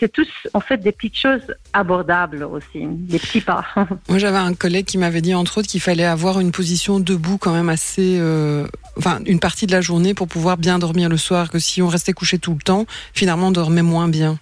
c'est 0.00 0.10
tous 0.12 0.28
en 0.54 0.60
fait 0.60 0.78
des 0.78 0.92
petites 0.92 1.18
choses 1.18 1.54
abordables 1.72 2.42
aussi 2.44 2.86
des 2.86 3.18
petits 3.18 3.40
pas. 3.40 3.64
Moi, 4.08 4.18
j'avais 4.18 4.38
un 4.38 4.54
collègue 4.54 4.86
qui 4.86 4.98
m'avait 4.98 5.20
dit, 5.20 5.34
entre 5.34 5.58
autres, 5.58 5.68
qu'il 5.68 5.80
fallait 5.80 6.04
avoir 6.04 6.40
une 6.40 6.52
position 6.52 7.00
debout 7.00 7.38
quand 7.38 7.52
même 7.52 7.68
assez, 7.68 8.16
euh, 8.18 8.66
enfin, 8.96 9.20
une 9.26 9.40
partie 9.40 9.66
de 9.66 9.72
la 9.72 9.80
journée 9.80 10.14
pour 10.14 10.26
pouvoir 10.28 10.56
bien 10.56 10.78
dormir 10.78 11.08
le 11.08 11.16
soir. 11.16 11.50
Que 11.50 11.58
si 11.58 11.82
on 11.82 11.88
restait 11.88 12.12
couché 12.12 12.38
tout 12.38 12.52
le 12.54 12.62
temps, 12.62 12.86
finalement, 13.12 13.48
on 13.48 13.52
dormait 13.52 13.82
moins 13.82 14.08
bien. 14.08 14.38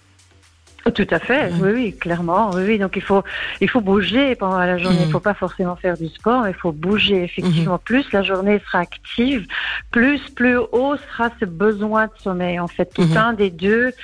Tout 0.93 1.07
à 1.11 1.19
fait, 1.19 1.51
oui, 1.61 1.71
oui, 1.73 1.97
clairement, 1.97 2.53
oui, 2.53 2.63
oui. 2.67 2.79
Donc 2.79 2.97
il 2.97 3.01
faut, 3.03 3.23
il 3.63 3.71
faut 3.71 3.81
bouger 3.81 4.35
pendant 4.35 4.59
la 4.59 4.77
journée. 4.77 5.03
Il 5.03 5.07
Mhm. 5.07 5.13
faut 5.13 5.21
pas 5.21 5.33
forcément 5.33 5.77
faire 5.77 5.97
du 5.97 6.09
sport, 6.09 6.43
mais 6.43 6.51
il 6.51 6.57
faut 6.57 6.73
bouger. 6.73 7.25
Effectivement, 7.25 7.79
plus 7.79 8.05
la 8.13 8.23
journée 8.23 8.61
sera 8.67 8.81
active, 8.81 9.47
plus 9.91 10.21
plus 10.37 10.59
haut 10.59 10.97
sera 11.09 11.31
ce 11.41 11.47
besoin 11.47 12.07
de 12.07 12.13
sommeil. 12.23 12.61
En 12.61 12.69
fait, 12.69 12.93
tout 12.93 13.03
Mhm. 13.03 13.17
un 13.17 13.33
des 13.33 13.49
deux 13.51 13.95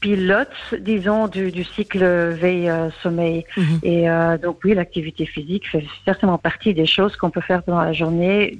pilote, 0.00 0.48
disons, 0.80 1.26
du, 1.28 1.50
du 1.50 1.64
cycle 1.64 2.04
veille-sommeil. 2.42 3.44
Mhm. 3.56 3.78
Et 3.82 4.08
euh, 4.08 4.38
donc 4.38 4.58
oui, 4.64 4.74
l'activité 4.74 5.26
physique 5.26 5.68
fait 5.68 5.84
certainement 6.04 6.38
partie 6.38 6.74
des 6.74 6.86
choses 6.86 7.16
qu'on 7.16 7.30
peut 7.30 7.40
faire 7.40 7.62
pendant 7.62 7.82
la 7.82 7.92
journée, 7.92 8.58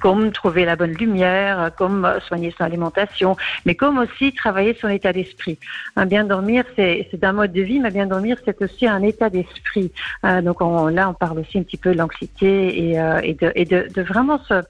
comme 0.00 0.30
trouver 0.32 0.64
la 0.64 0.76
bonne 0.76 0.92
lumière, 0.92 1.70
comme 1.76 2.04
euh, 2.04 2.20
soigner 2.20 2.54
son 2.56 2.64
alimentation, 2.64 3.36
mais 3.64 3.74
comme 3.74 3.98
aussi 3.98 4.32
travailler 4.32 4.76
son 4.80 4.88
état 4.88 5.12
d'esprit. 5.12 5.58
Un 5.96 6.06
bien 6.06 6.24
dormir, 6.24 6.64
c'est 6.76 7.08
c'est 7.10 7.22
un 7.24 7.32
mode 7.32 7.52
de 7.52 7.62
vie, 7.62 7.80
mais 7.80 7.90
bien 7.90 8.06
dormir, 8.06 8.36
c'est 8.44 8.60
aussi 8.62 8.86
un 8.86 9.02
état 9.02 9.30
d'esprit. 9.30 9.90
Euh, 10.24 10.42
donc 10.42 10.60
on- 10.60 10.86
là, 10.88 11.08
on 11.08 11.14
parle 11.14 11.38
aussi 11.40 11.58
un 11.58 11.62
petit 11.62 11.76
peu 11.76 11.92
de 11.92 11.98
l'anxiété 11.98 12.90
et, 12.90 13.00
euh, 13.00 13.20
et, 13.22 13.34
de, 13.34 13.52
et 13.54 13.64
de, 13.64 13.88
de 13.94 14.02
vraiment 14.02 14.38
se 14.44 14.62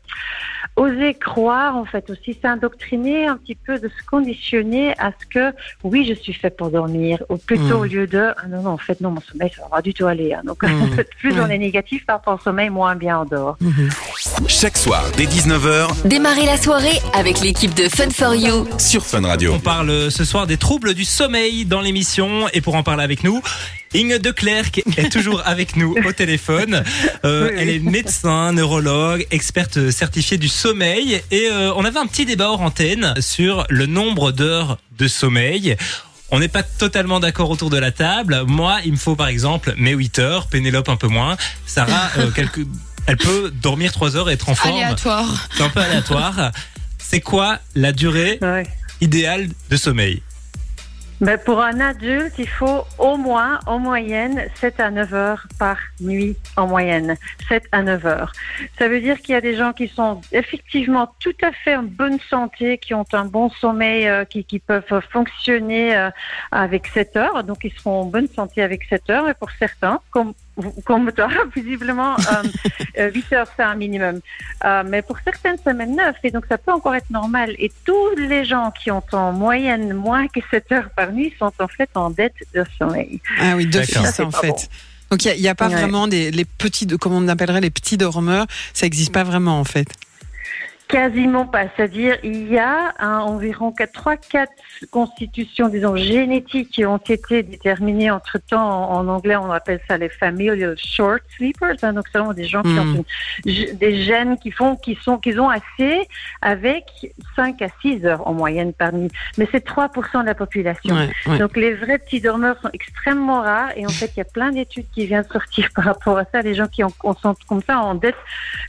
oser 0.77 1.15
croire, 1.15 1.77
en 1.77 1.85
fait, 1.85 2.11
aussi 2.11 2.35
s'indoctriner 2.43 3.27
un 3.27 3.37
petit 3.37 3.55
peu, 3.55 3.79
de 3.79 3.89
se 3.89 4.03
conditionner 4.05 4.93
à 4.99 5.11
ce 5.19 5.27
que 5.27 5.57
oui, 5.85 6.07
je 6.09 6.15
suis 6.21 6.33
fait 6.33 6.51
pour 6.51 6.71
dormir, 6.71 7.23
ou 7.29 7.37
plutôt 7.37 7.79
Mm. 7.79 7.81
au 7.81 7.85
lieu 7.85 8.07
de 8.07 8.29
ah 8.37 8.47
non, 8.49 8.63
non, 8.63 8.71
en 8.71 8.79
fait, 8.79 9.01
non, 9.01 9.11
mon 9.11 9.21
sommeil, 9.21 9.51
ça 9.57 9.63
va 9.63 9.69
pas 9.69 9.83
du 9.83 9.93
tout 9.95 10.07
aller. 10.07 10.33
hein. 10.35 10.43
Donc, 10.45 10.63
Mm. 10.67 10.83
en 10.83 10.87
fait, 10.97 11.09
plus 11.19 11.33
on 11.41 11.45
Ouais. 11.47 11.55
est 11.55 11.59
négatif 11.59 12.05
par 12.07 12.17
rapport 12.17 12.35
au 12.41 12.43
sommeil, 12.43 12.71
moins 12.71 12.95
bien 12.95 13.21
on 13.21 13.25
dort. 13.25 13.57
Mhm. 13.61 13.89
Chaque 14.49 14.77
soir, 14.77 15.03
dès 15.17 15.27
19h, 15.27 15.89
Démarrez 16.05 16.45
la 16.47 16.57
soirée 16.57 17.01
avec 17.15 17.41
l'équipe 17.41 17.75
de 17.75 17.89
Fun 17.89 18.11
for 18.11 18.35
You. 18.35 18.67
sur 18.79 19.05
Fun 19.05 19.23
Radio. 19.27 19.53
On 19.55 19.61
parle 19.61 19.91
euh, 19.91 20.11
ce 20.11 20.25
soir 20.25 20.47
des 20.47 20.57
troubles 20.57 20.95
du 20.95 21.05
sommeil 21.05 21.65
dans 21.65 21.81
l'émission 21.81 22.49
et 22.53 22.61
pour 22.61 22.75
en 22.75 22.83
parler 22.83 23.03
avec 23.05 23.25
nous, 23.25 23.41
Inge 23.95 24.19
Declercq 24.21 24.83
est 24.97 25.11
toujours 25.11 25.43
avec 25.47 25.77
nous 25.77 25.95
au 26.05 26.13
téléphone. 26.13 26.83
Euh, 27.25 27.47
Oui, 27.49 27.51
oui. 27.55 27.59
Elle 27.61 27.69
est 27.71 27.79
médecin, 27.79 28.53
neurologue, 28.53 29.27
experte 29.31 29.91
certifiée 29.91 30.39
du 30.39 30.49
sommeil 30.49 31.21
et 31.31 31.49
euh, 31.51 31.73
on 31.75 31.85
avait 31.85 31.99
un 31.99 32.07
petit 32.07 32.25
débat 32.25 32.51
hors 32.51 32.61
antenne 32.61 33.15
sur 33.21 33.65
le 33.69 33.87
nombre 33.87 34.33
d'heures 34.33 34.79
de 34.99 35.09
sommeil. 35.09 35.77
On 36.31 36.39
n'est 36.41 36.49
pas 36.49 36.63
totalement 36.63 37.19
d'accord 37.21 37.51
autour 37.51 37.71
de 37.71 37.79
la 37.79 37.91
table. 37.91 38.43
Moi, 38.47 38.79
il 38.85 38.93
me 38.93 38.97
faut 38.97 39.17
par 39.17 39.29
exemple 39.29 39.75
mes 39.77 39.93
8 39.93 40.19
heures, 40.19 40.47
Pénélope 40.49 40.89
un 40.89 40.97
peu 40.97 41.09
moins. 41.09 41.37
Sarah, 41.67 42.11
euh, 42.19 42.31
quelques... 42.35 42.67
elle 43.07 43.17
peut 43.17 43.51
dormir 43.63 43.93
3 43.93 44.17
heures 44.17 44.31
et 44.31 44.35
être 44.35 44.49
en 44.49 44.55
forme. 44.55 44.75
Aléatoire. 44.75 45.49
C'est 45.57 45.63
un 45.63 45.69
peu 45.71 45.81
aléatoire. 45.81 46.53
C'est 46.99 47.21
quoi 47.21 47.59
la 47.75 47.93
durée 47.93 48.39
Ouais. 48.43 48.67
idéale 49.01 49.49
de 49.71 49.77
sommeil? 49.77 50.23
Ben, 51.23 51.39
pour 51.39 51.63
un 51.63 51.81
adulte, 51.81 52.35
il 52.39 52.49
faut 52.49 52.85
au 52.99 53.17
moins, 53.17 53.59
en 53.65 53.79
moyenne, 53.79 54.49
7 54.57 54.81
à 54.81 54.91
9 54.91 55.15
heures 55.15 55.47
par 55.59 55.79
nuit, 55.99 56.37
en 56.57 56.67
moyenne. 56.67 57.17
7 57.49 57.65
à 57.73 57.83
9 57.83 58.05
heures. 58.05 58.33
Ça 58.79 58.89
veut 58.89 59.01
dire 59.01 59.19
qu'il 59.21 59.33
y 59.33 59.37
a 59.37 59.41
des 59.41 59.57
gens 59.57 59.73
qui 59.73 59.89
sont 59.89 60.21
effectivement 60.33 61.11
tout 61.19 61.35
à 61.43 61.53
fait 61.53 61.75
en 61.75 61.85
bonne 61.85 62.19
santé, 62.29 62.77
qui 62.77 62.93
ont 62.93 63.07
un 63.15 63.25
bon 63.25 63.49
sommeil, 63.49 64.07
euh, 64.07 64.27
qui, 64.27 64.45
qui 64.45 64.59
peuvent 64.59 64.85
fonctionner 65.11 65.97
euh, 65.97 66.11
avec 66.53 66.87
7 66.89 67.17
heures. 67.17 67.45
Donc, 67.45 67.65
ils 67.65 67.73
seront 67.73 68.03
en 68.03 68.05
bonne 68.05 68.29
santé 68.29 68.63
avec 68.63 68.85
7 68.85 69.09
heures. 69.09 69.29
Et 69.31 69.35
pour 69.35 69.51
certains, 69.53 70.01
comme 70.11 70.35
comme 70.85 71.13
toi, 71.13 71.29
visiblement, 71.55 72.17
euh, 72.17 72.43
euh, 72.99 73.11
8 73.13 73.33
heures, 73.35 73.47
c'est 73.57 73.63
un 73.63 73.75
minimum. 73.75 74.21
Euh, 74.65 74.83
mais 74.87 75.03
pour 75.03 75.19
certaines, 75.25 75.57
même 75.67 75.95
9. 75.95 76.17
Et 76.25 76.31
donc, 76.31 76.45
ça 76.49 76.59
peut 76.59 76.73
encore 76.73 76.95
être 76.95 77.11
normal. 77.11 77.55
Et 77.59 77.71
tous 77.85 78.15
les 78.17 78.45
gens 78.45 78.71
qui 78.71 78.91
ont 78.91 79.03
en 79.13 79.33
moyenne 79.33 79.93
moins 79.95 80.27
que 80.29 80.41
7 80.51 80.73
heures 80.73 80.91
par 80.97 81.13
nuit 81.13 81.33
sont 81.39 81.53
en 81.59 81.69
fait 81.69 81.91
en 81.95 82.11
dette 82.11 82.35
de 82.55 82.65
sommeil. 82.79 83.21
Ah 83.41 83.55
oui, 83.57 83.67
d'office 83.67 84.11
Ça, 84.11 84.25
en 84.25 84.31
fait. 84.31 84.49
bon. 84.49 84.57
Donc 85.11 85.25
il 85.25 85.41
n'y 85.41 85.47
a, 85.49 85.55
pas 85.55 85.69
Ouais. 85.69 85.75
vraiment 85.77 86.09
des 86.09 86.33
les 86.33 86.45
petits, 86.45 86.85
de- 86.85 86.97
comment 86.97 87.19
on 87.19 87.29
appellerait 87.29 87.61
les 87.61 87.71
petits 87.71 87.97
dormeurs, 87.97 88.47
ça 88.75 88.87
n'existe 88.87 89.13
pas 89.13 89.23
vraiment 89.23 89.61
en 89.61 89.65
fait. 89.65 89.87
Quasiment 90.89 91.47
pas. 91.47 91.65
C'est-à-dire, 91.77 92.17
il 92.23 92.47
y 92.49 92.59
a 92.59 92.95
hein, 93.01 93.19
environ 93.21 93.71
3-4 93.77 94.47
constitutions, 94.93 95.69
disons, 95.69 95.97
génétiques 95.97 96.71
qui 96.71 96.87
ont 96.87 96.99
été 96.99 97.43
déterminées 97.43 98.11
entre-temps. 98.13 98.63
En, 98.93 98.99
en 99.01 99.09
anglais, 99.09 99.35
on 99.37 99.51
appelle 99.51 99.81
ça 99.89 99.99
les 99.99 100.09
familial 100.09 100.77
short 100.79 101.21
sleepers. 101.37 101.75
hein. 101.83 101.93
donc, 101.93 102.05
c'est 102.13 102.35
des 102.37 102.45
gens 102.45 102.63
qui 102.63 102.69
ont 102.79 103.03
une- 103.45 103.53
g- 103.53 103.73
des 103.75 104.03
gènes 104.05 104.39
qui 104.39 104.53
font, 104.53 104.77
qui 104.77 104.95
sont, 105.03 105.19
qu'ils 105.19 105.41
ont 105.41 105.49
assez 105.51 106.07
avec 106.41 106.85
5 107.35 107.61
à 107.63 107.69
6 107.83 108.07
heures 108.07 108.27
en 108.29 108.33
moyenne 108.33 108.73
par 108.73 108.93
nuit. 108.93 109.11
Mais 109.39 109.49
c'est 109.51 109.67
3% 109.67 110.21
de 110.21 110.27
la 110.27 110.35
population. 110.37 110.95
Ouais, 110.95 111.09
ouais. 111.27 111.39
Donc 111.39 111.57
les 111.57 111.75
vrais 111.75 111.99
petits 111.99 112.21
dormeurs 112.21 112.61
sont 112.63 112.71
extrêmement 112.73 113.41
rares 113.41 113.71
et 113.77 113.85
en 113.87 113.91
fait 113.91 114.13
il 114.15 114.19
y 114.19 114.21
a 114.21 114.25
plein 114.25 114.53
d'études 114.53 114.87
qui 114.95 115.07
viennent 115.07 115.27
sortir 115.33 115.69
par 115.75 115.85
rapport 115.85 116.17
à 116.19 116.25
ça. 116.33 116.43
Les 116.43 116.55
gens 116.55 116.69
qui 116.69 116.85
ont, 116.85 116.93
on 117.03 117.15
sont 117.15 117.35
comme 117.49 117.63
ça 117.63 117.81
en 117.81 117.95
dette 117.97 118.15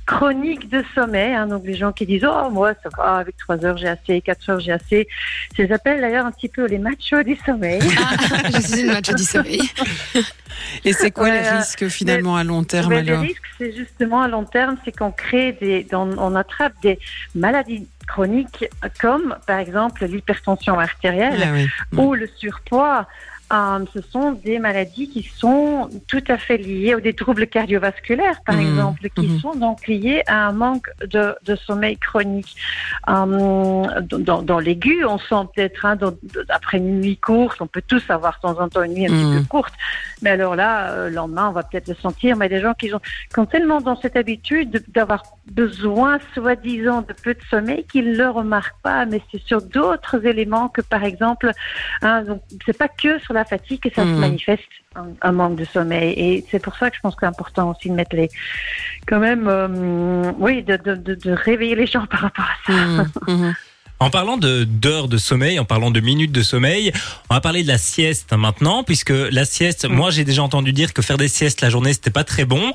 chronique 0.08 0.68
de 0.70 0.84
sommeil, 0.96 1.34
hein, 1.36 1.46
donc 1.48 1.64
les 1.66 1.76
gens 1.76 1.92
qui 1.92 2.07
disent 2.08 2.26
oh 2.26 2.50
moi 2.50 2.74
ça 2.82 2.90
va 2.98 3.18
avec 3.18 3.38
trois 3.38 3.64
heures 3.64 3.78
j'ai 3.78 3.88
assez, 3.88 4.22
quatre 4.22 4.50
heures 4.50 4.60
j'ai 4.60 4.72
assez. 4.72 5.08
Je 5.58 5.64
les 5.64 5.72
appelle 5.72 6.02
d'ailleurs 6.02 6.26
un 6.26 6.32
petit 6.32 6.50
peu 6.50 6.66
les 6.66 6.78
machos 6.78 7.24
du 7.24 7.36
sommeil. 7.46 7.82
Ah, 7.98 8.50
je 8.54 8.62
suis 8.62 8.82
une 8.82 8.94
match 8.94 9.14
du 9.14 9.24
sommeil. 9.24 9.62
Et 10.86 10.94
c'est 10.94 11.12
quoi 11.12 11.26
Ouais, 11.26 11.42
les 11.42 11.50
risques 11.50 11.88
finalement 11.88 12.36
à 12.36 12.44
long 12.44 12.64
terme 12.64 12.90
Mais 12.90 13.04
les 13.04 13.12
alors 13.12 13.22
risques, 13.22 13.44
c'est 13.58 13.76
justement 13.76 14.22
à 14.24 14.28
long 14.28 14.44
terme, 14.44 14.78
c'est 14.84 14.96
qu'on 14.96 15.12
crée 15.12 15.52
des, 15.54 15.86
on, 15.92 16.18
on 16.18 16.36
attrape 16.36 16.74
des 16.82 17.00
maladies 17.36 17.88
chroniques 18.08 18.66
comme 19.00 19.36
par 19.46 19.60
exemple 19.60 20.06
l'hypertension 20.06 20.80
artérielle. 20.80 21.44
Ah 21.44 21.52
oui. 21.54 21.68
ou 21.98 22.14
le 22.14 22.28
surpoids. 22.38 23.08
Euh, 23.54 23.86
ce 23.94 24.02
sont 24.02 24.34
des 24.34 24.60
maladies 24.60 25.08
qui 25.08 25.24
sont 25.24 25.90
tout 26.08 26.24
à 26.28 26.38
fait 26.38 26.58
liées 26.58 26.96
ou 26.96 27.00
des 27.00 27.14
troubles 27.14 27.48
cardiovasculaires, 27.48 28.42
par 28.46 28.56
Mhm, 28.58 28.68
exemple, 28.70 29.10
qui 29.16 29.28
mhm. 29.28 29.40
sont 29.40 29.56
donc 29.56 29.88
liés 29.88 30.22
à 30.28 30.48
un 30.48 30.52
manque 30.52 30.90
de, 31.06 31.34
de 31.46 31.56
sommeil 31.56 31.96
chronique. 31.98 32.56
Euh, 33.10 33.86
dans, 34.02 34.42
dans 34.42 34.60
l'aigu, 34.60 35.06
on 35.06 35.18
sent 35.18 35.48
peut-être, 35.56 35.86
hein, 35.86 35.98
après 36.50 36.78
une 36.78 37.00
nuit 37.00 37.18
courte, 37.18 37.62
on 37.62 37.68
peut 37.68 37.84
tous 37.88 38.04
avoir 38.10 38.36
de 38.36 38.42
temps 38.42 38.60
en 38.62 38.68
temps 38.68 38.84
une 38.84 38.94
nuit 38.96 39.06
un 39.06 39.10
petit 39.10 39.40
peu 39.40 39.48
courte, 39.48 39.74
mais 40.22 40.32
alors 40.32 40.56
là, 40.56 40.92
euh, 40.92 41.10
le 41.10 41.16
lendemain, 41.16 41.48
on 41.50 41.54
va 41.54 41.64
peut-être 41.64 41.88
le 41.88 41.96
sentir, 41.96 42.36
mais 42.36 42.50
des 42.50 42.60
gens 42.60 42.74
qui, 42.74 42.94
ont, 42.94 43.00
qui 43.34 43.40
ont 43.40 43.46
tellement 43.46 43.80
dans 43.80 43.96
cette 44.02 44.18
habitude 44.18 44.72
de- 44.72 44.84
d'avoir 44.90 45.24
besoin, 45.52 46.20
soi-disant, 46.34 47.02
de 47.02 47.14
peu 47.14 47.34
de 47.34 47.42
sommeil, 47.50 47.86
qu'ils 47.86 48.12
ne 48.12 48.18
le 48.18 48.30
remarquent 48.30 48.82
pas, 48.84 49.06
mais 49.06 49.22
c'est 49.32 49.42
sur 49.42 49.62
d'autres 49.62 50.26
éléments 50.26 50.68
que, 50.70 50.82
par 50.82 51.04
exemple, 51.04 51.52
Hein, 52.02 52.24
donc, 52.24 52.42
c'est 52.66 52.78
pas 52.78 52.88
que 52.88 53.18
sur 53.20 53.34
la 53.34 53.46
fatigue 53.46 53.80
que 53.82 53.90
ça 53.94 54.04
Mhm. 54.06 54.16
se 54.16 54.20
manifeste 54.20 54.64
un, 54.96 55.08
un 55.22 55.32
manque 55.32 55.56
de 55.56 55.66
sommeil. 55.66 56.14
Et 56.18 56.46
c'est 56.52 56.62
pour 56.62 56.76
ça 56.76 56.90
que 56.90 56.96
je 56.96 57.02
pense 57.02 57.16
que 57.16 57.22
c'est 57.22 57.28
important 57.28 57.72
aussi 57.72 57.90
de 57.90 57.96
mettre 57.96 58.16
les, 58.16 58.30
quand 59.08 59.20
même, 59.20 59.48
euh, 59.48 60.32
oui, 60.38 60.64
de, 60.64 60.76
de, 60.78 60.96
de, 60.96 61.16
de 61.16 61.32
réveiller 61.32 61.76
les 61.76 61.88
gens 61.88 62.06
par 62.12 62.22
rapport 62.22 62.46
à 62.46 62.72
ça. 62.72 62.74
Mhm, 62.74 63.06
mhm. 63.28 63.56
En 64.00 64.12
parlant 64.12 64.38
de 64.38 64.64
d'heures 64.64 65.08
de 65.08 65.18
sommeil, 65.18 65.58
en 65.58 65.66
parlant 65.66 65.90
de 65.90 66.00
minutes 66.00 66.32
de 66.32 66.44
sommeil, 66.44 66.92
on 67.32 67.34
va 67.34 67.42
parler 67.42 67.64
de 67.64 67.68
la 67.68 67.80
sieste 67.80 68.32
maintenant, 68.34 68.84
puisque 68.84 69.10
la 69.10 69.44
sieste, 69.44 69.86
moi 69.90 70.12
j'ai 70.12 70.24
déjà 70.24 70.44
entendu 70.44 70.72
dire 70.72 70.94
que 70.94 71.02
faire 71.02 71.18
des 71.18 71.28
siestes 71.28 71.62
la 71.62 71.72
journée 71.72 71.94
c'était 71.94 72.12
pas 72.12 72.24
très 72.24 72.46
bon, 72.46 72.72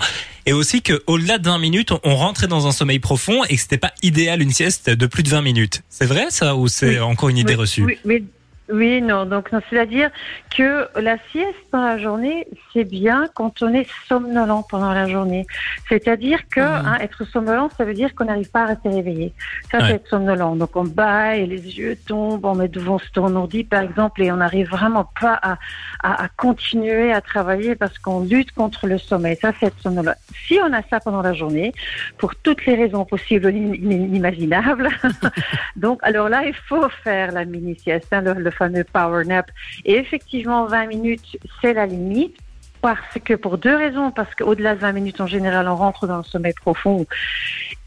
et 0.47 0.53
aussi 0.53 0.83
que 0.83 1.01
au-delà 1.07 1.39
de 1.39 1.45
20 1.49 1.59
minutes, 1.59 1.93
on 2.03 2.17
rentrait 2.17 2.49
dans 2.49 2.67
un 2.67 2.73
sommeil 2.73 2.99
profond 2.99 3.45
et 3.45 3.55
que 3.55 3.61
c'était 3.63 3.79
pas 3.79 3.93
idéal 4.03 4.43
une 4.43 4.51
sieste 4.51 4.91
de 4.91 5.07
plus 5.07 5.23
de 5.23 5.29
20 5.29 5.43
minutes. 5.43 5.83
C'est 5.89 6.07
vrai 6.07 6.27
ça 6.31 6.57
ou 6.57 6.67
c'est 6.67 6.89
Oui. 6.97 7.01
encore 7.01 7.29
une 7.29 7.39
idée 7.39 7.55
Oui, 7.55 7.61
reçue? 7.61 7.99
Oui, 8.05 8.25
oui, 8.73 9.01
non. 9.03 9.25
Donc, 9.27 9.51
c'est-à-dire 9.71 10.11
que 10.57 10.89
la 11.01 11.17
sieste 11.31 11.55
dans 11.73 11.83
la 11.83 11.99
journée, 11.99 12.47
c'est 12.73 12.85
bien 12.85 13.27
quand 13.35 13.63
on 13.63 13.73
est 13.75 13.87
somnolent 14.09 14.65
pendant 14.69 14.93
la 14.93 15.07
journée. 15.09 15.47
C'est-à-dire 15.89 16.41
que 16.49 16.61
Mhm. 16.61 16.87
hein, 16.87 16.99
être 17.01 17.25
somnolent, 17.25 17.69
ça 17.77 17.85
veut 17.85 17.95
dire 17.95 18.15
qu'on 18.15 18.25
n'arrive 18.25 18.51
pas 18.51 18.63
à 18.63 18.67
rester 18.67 18.89
réveillé. 18.89 19.33
Ça, 19.71 19.79
Ouais. 19.79 19.85
c'est 19.89 19.95
être 19.95 20.09
somnolent. 20.09 20.57
Donc, 20.57 20.75
on 20.77 20.85
baille, 20.85 21.47
les 21.47 21.79
yeux 21.79 21.97
tombent, 22.07 22.45
on 22.45 22.55
met 22.55 22.69
devant 22.69 22.99
son 23.15 23.37
ordi, 23.37 23.65
par 23.65 23.83
exemple, 23.83 24.23
et 24.23 24.33
on 24.33 24.37
n'arrive 24.37 24.69
vraiment 24.71 25.09
pas 25.21 25.39
à, 25.43 25.59
à, 26.03 26.25
à 26.25 26.29
continuer 26.29 27.13
à 27.13 27.21
travailler 27.21 27.75
parce 27.77 27.99
qu'on 27.99 28.21
lutte 28.25 28.53
contre 28.53 28.87
le 28.87 28.99
sommeil. 28.99 29.37
Ça, 29.41 29.53
c'est 29.59 29.67
être 29.67 29.79
somnolent. 29.81 30.15
Si 30.47 30.59
on 30.63 30.73
a 30.73 30.83
ça 30.91 31.01
pendant 31.01 31.23
la 31.23 31.33
journée, 31.35 31.73
pour 32.19 32.35
toutes 32.37 32.65
les 32.67 32.75
raisons 32.75 33.05
possibles 33.05 33.47
et 33.49 33.53
inimaginables, 33.57 34.89
donc, 35.77 35.99
alors 36.03 36.29
là, 36.29 36.45
il 36.47 36.55
faut 36.55 36.89
faire 37.05 37.33
la 37.33 37.45
mini-sieste, 37.45 38.09
hein, 38.13 38.21
le, 38.23 38.35
le 38.35 38.51
fameux 38.63 38.85
power 38.85 39.25
nap. 39.25 39.51
Et 39.85 39.95
effectivement, 39.97 40.67
20 40.67 40.87
minutes, 40.87 41.37
c'est 41.61 41.75
la 41.75 41.87
limite. 41.87 42.37
Parce 42.83 43.19
que 43.25 43.35
pour 43.35 43.59
deux 43.59 43.75
raisons, 43.77 44.11
parce 44.11 44.35
qu'au-delà 44.35 44.75
de 44.75 44.81
20 44.81 44.93
minutes 44.93 45.21
en 45.21 45.27
général, 45.29 45.69
on 45.69 45.77
rentre 45.77 46.07
dans 46.07 46.19
le 46.19 46.25
sommeil 46.25 46.53
profond. 46.53 47.07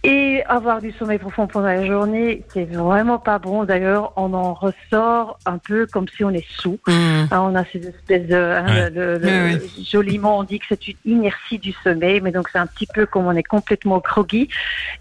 Et 0.07 0.43
avoir 0.47 0.81
du 0.81 0.91
sommeil 0.91 1.17
profond 1.17 1.47
pendant 1.47 1.65
la 1.65 1.83
journée, 1.83 2.43
c'est 2.53 2.65
vraiment 2.65 3.17
pas 3.17 3.39
bon. 3.39 3.63
D'ailleurs, 3.63 4.13
on 4.17 4.35
en 4.35 4.53
ressort 4.53 5.39
un 5.47 5.57
peu 5.57 5.87
comme 5.87 6.07
si 6.07 6.23
on 6.23 6.29
est 6.29 6.45
sous. 6.47 6.77
Mhm. 6.87 7.27
Ah, 7.31 7.41
on 7.41 7.55
a 7.55 7.65
ces 7.65 7.87
espèces 7.87 8.27
de, 8.27 8.35
hein, 8.35 8.65
Ouais. 8.67 8.89
le- 8.91 9.17
le- 9.17 9.25
Ouais, 9.55 9.59
joliment 9.83 10.37
on 10.37 10.43
dit 10.43 10.59
que 10.59 10.65
c'est 10.69 10.87
une 10.87 10.95
inertie 11.05 11.57
du 11.57 11.71
sommeil, 11.83 12.21
mais 12.21 12.31
donc 12.31 12.49
c'est 12.49 12.59
un 12.59 12.67
petit 12.67 12.85
peu 12.93 13.07
comme 13.07 13.25
on 13.25 13.31
est 13.35 13.41
complètement 13.41 13.97
groggy. 13.97 14.47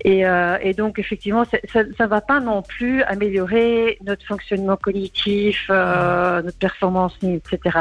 Et, 0.05 0.27
euh, 0.27 0.57
et 0.63 0.73
donc 0.73 0.99
effectivement, 0.99 1.45
ça 1.71 1.85
ne 1.85 2.07
va 2.07 2.23
pas 2.23 2.41
non 2.41 2.63
plus 2.63 3.03
améliorer 3.03 3.99
notre 4.07 4.25
fonctionnement 4.25 4.77
cognitif, 4.77 5.67
euh, 5.69 6.41
notre 6.41 6.59
performance, 6.59 7.15
etc. 7.23 7.81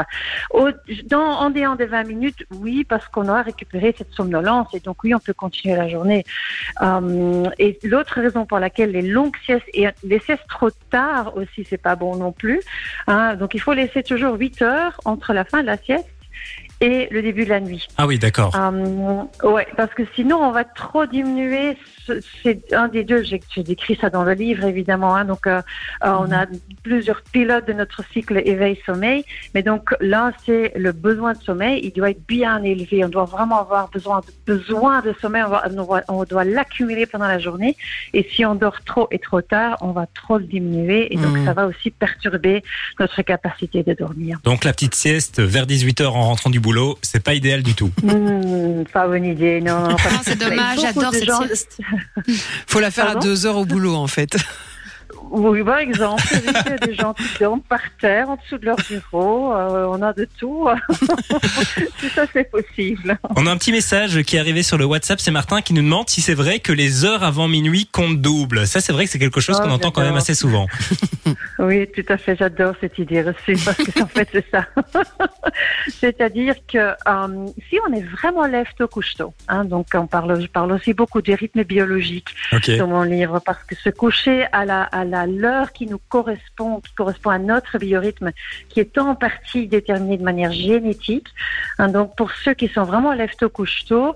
Au, 0.50 0.68
dans, 1.06 1.22
en 1.22 1.48
dehors 1.48 1.76
des 1.76 1.86
20 1.86 2.03
minutes, 2.04 2.44
oui, 2.60 2.84
parce 2.84 3.06
qu'on 3.08 3.28
a 3.28 3.42
récupéré 3.42 3.94
cette 3.96 4.12
somnolence, 4.12 4.68
et 4.74 4.80
donc 4.80 5.02
oui, 5.04 5.14
on 5.14 5.18
peut 5.18 5.32
continuer 5.34 5.76
la 5.76 5.88
journée. 5.88 6.24
Euh, 6.82 6.84
Euh, 7.04 7.50
et 7.58 7.78
l'autre 7.82 8.20
raison 8.20 8.46
pour 8.46 8.58
laquelle 8.58 8.92
les 8.92 9.02
longues 9.02 9.36
siestes 9.44 9.64
et 9.74 9.86
les 10.04 10.18
siestes 10.20 10.46
trop 10.48 10.70
tard 10.90 11.36
aussi, 11.36 11.66
c'est 11.68 11.76
pas 11.80 11.96
bon 11.96 12.16
non 12.16 12.32
plus. 12.32 12.60
hein. 13.06 13.34
donc 13.36 13.54
il 13.54 13.60
faut 13.60 13.72
laisser 13.72 14.02
toujours 14.02 14.34
8 14.38 14.62
heures 14.62 15.00
entre 15.04 15.32
la 15.32 15.44
fin 15.44 15.60
de 15.62 15.66
la 15.66 15.76
sieste 15.76 16.08
et 16.80 17.08
le 17.10 17.22
début 17.22 17.44
de 17.44 17.50
la 17.50 17.60
nuit. 17.60 17.86
Ah 17.96 18.06
oui, 18.06 18.18
d'accord. 18.18 18.54
Euh, 18.56 19.22
ouais, 19.48 19.66
parce 19.76 19.92
que 19.94 20.02
sinon 20.14 20.38
on 20.42 20.50
va 20.50 20.64
trop 20.64 21.06
diminuer. 21.06 21.76
Ce- 22.06 22.20
C'est 22.42 22.72
un 22.72 22.88
des 22.88 23.04
deux. 23.04 23.22
J'ai 23.22 23.40
décrit 23.62 23.96
ça 24.00 24.10
dans 24.10 24.24
le 24.24 24.32
livre 24.32 24.64
évidemment. 24.64 25.14
hein. 25.16 25.24
donc 25.24 25.46
euh, 25.46 25.60
euh, 26.04 26.10
on 26.20 26.30
a 26.32 26.46
plusieurs 26.82 27.22
pilotes 27.22 27.66
de 27.66 27.72
notre 27.72 28.02
cycle 28.12 28.40
éveil-sommeil, 28.44 29.24
mais 29.54 29.62
donc 29.62 29.94
là 30.00 30.32
c'est 30.44 30.72
le 30.76 30.92
besoin 30.92 31.32
de 31.32 31.42
sommeil. 31.42 31.80
Il 31.84 31.92
doit 31.92 32.10
être 32.10 32.26
bien 32.26 32.62
élevé. 32.62 33.04
On 33.04 33.08
doit 33.08 33.24
vraiment 33.24 33.60
avoir 33.60 33.88
besoin 33.90 34.20
de, 34.20 34.52
besoin 34.54 35.00
de 35.02 35.14
sommeil. 35.20 35.42
On, 35.46 35.50
va- 35.50 35.64
on 35.70 35.74
doit, 35.84 36.00
on 36.08 36.24
doit 36.24 36.44
l'accumuler 36.44 37.06
pendant 37.06 37.26
la 37.28 37.38
journée. 37.38 37.76
Et 38.12 38.26
si 38.34 38.44
on 38.44 38.54
dort 38.54 38.82
trop 38.84 39.08
et 39.10 39.18
trop 39.18 39.40
tard, 39.42 39.76
on 39.80 39.92
va 39.92 40.06
trop 40.14 40.38
le 40.38 40.44
diminuer 40.44 41.12
et 41.12 41.16
donc 41.16 41.34
Mhm. 41.36 41.44
ça 41.46 41.52
va 41.52 41.66
aussi 41.66 41.90
perturber 41.90 42.62
notre 43.00 43.22
capacité 43.22 43.82
de 43.82 43.92
dormir. 43.94 44.38
Donc 44.44 44.64
la 44.64 44.72
petite 44.72 44.94
sieste 44.94 45.40
vers 45.40 45.66
18h 45.66 46.06
en 46.06 46.22
rentrant 46.22 46.50
du 46.50 46.60
boulot, 46.60 46.98
c'est 47.02 47.22
pas 47.22 47.34
idéal 47.34 47.62
du 47.62 47.74
tout. 47.74 47.90
Hmm, 48.02 48.84
pas 48.92 49.06
bonne 49.08 49.24
idée, 49.24 49.60
non. 49.60 49.88
non, 49.88 49.96
c'est 50.22 50.38
dommage, 50.38 50.78
j'adore 50.80 51.12
cette 51.12 51.24
gens- 51.24 51.42
sieste. 51.46 51.80
Faut 52.66 52.80
la 52.80 52.90
faire 52.90 53.10
à 53.10 53.14
deux 53.16 53.46
heures 53.46 53.56
au 53.56 53.64
boulot, 53.64 53.94
en 53.94 54.06
fait. 54.06 54.36
Oui, 55.30 55.62
par 55.64 55.78
exemple, 55.78 56.22
il 56.32 56.52
y 56.52 56.72
a 56.72 56.78
des 56.78 56.94
gens 56.94 57.12
qui 57.14 57.24
dorment 57.40 57.60
par 57.60 57.80
terre, 58.00 58.30
en 58.30 58.36
dessous 58.36 58.58
de 58.58 58.66
leur 58.66 58.76
bureau. 58.88 59.52
euh, 59.54 59.86
on 59.90 60.00
a 60.02 60.12
de 60.12 60.28
tout. 60.38 60.68
tout 62.00 62.08
ça, 62.14 62.24
c'est 62.32 62.50
possible. 62.50 63.18
On 63.36 63.46
a 63.46 63.50
un 63.50 63.56
petit 63.56 63.72
message 63.72 64.22
qui 64.22 64.36
est 64.36 64.38
arrivé 64.38 64.62
sur 64.62 64.78
le 64.78 64.84
WhatsApp, 64.84 65.20
c'est 65.20 65.30
Martin 65.30 65.60
qui 65.60 65.74
nous 65.74 65.82
demande 65.82 66.08
si 66.08 66.20
c'est 66.20 66.34
vrai 66.34 66.60
que 66.60 66.72
les 66.72 67.04
heures 67.04 67.22
avant 67.24 67.48
minuit 67.48 67.86
comptent 67.90 68.20
double. 68.20 68.66
Ça, 68.66 68.80
c'est 68.80 68.92
vrai 68.92 69.04
que 69.06 69.10
c'est 69.10 69.18
quelque 69.18 69.40
chose 69.40 69.56
Oh, 69.58 69.62
qu'on 69.62 69.70
entend 69.70 69.90
quand 69.90 70.02
même 70.02 70.16
assez 70.16 70.34
souvent. 70.34 70.66
Oui, 71.58 71.88
tout 71.94 72.04
à 72.12 72.18
fait. 72.18 72.36
J'adore 72.36 72.74
cette 72.80 72.98
idée 72.98 73.22
reçue 73.22 73.56
parce 73.64 73.78
que 73.78 74.02
en 74.02 74.06
fait, 74.06 74.28
c'est 74.30 74.44
ça. 74.50 74.66
C'est-à-dire 76.00 76.54
que 76.70 76.78
euh, 76.78 77.46
si 77.68 77.78
on 77.88 77.92
est 77.94 78.02
vraiment 78.02 78.44
lève 78.46 78.66
tôt, 78.76 78.88
couche 78.88 79.14
tôt, 79.14 79.32
hein, 79.48 79.64
donc 79.64 79.86
on 79.94 80.06
parle, 80.06 80.40
je 80.40 80.46
parle 80.46 80.72
aussi 80.72 80.92
beaucoup 80.92 81.22
des 81.22 81.34
rythmes 81.34 81.62
biologiques. 81.62 82.28
Dans 82.78 82.86
mon 82.88 83.02
livre 83.02 83.40
parce 83.44 83.62
que 83.64 83.74
se 83.76 83.88
coucher 83.90 84.46
à 84.52 84.64
la 84.64 84.82
à 84.82 85.04
la 85.04 85.13
l'heure 85.26 85.72
qui 85.72 85.86
nous 85.86 86.00
correspond, 86.08 86.80
qui 86.80 86.92
correspond 86.94 87.30
à 87.30 87.38
notre 87.38 87.78
biorhythme, 87.78 88.30
qui 88.68 88.80
est 88.80 88.98
en 88.98 89.14
partie 89.14 89.66
déterminé 89.66 90.16
de 90.18 90.22
manière 90.24 90.52
génétique. 90.52 91.28
Hein, 91.78 91.88
donc 91.88 92.16
pour 92.16 92.32
ceux 92.32 92.54
qui 92.54 92.68
sont 92.68 92.82
vraiment 92.84 93.12
lève 93.12 93.34
tôt 93.36 93.48
couche 93.48 93.84
tôt, 93.86 94.14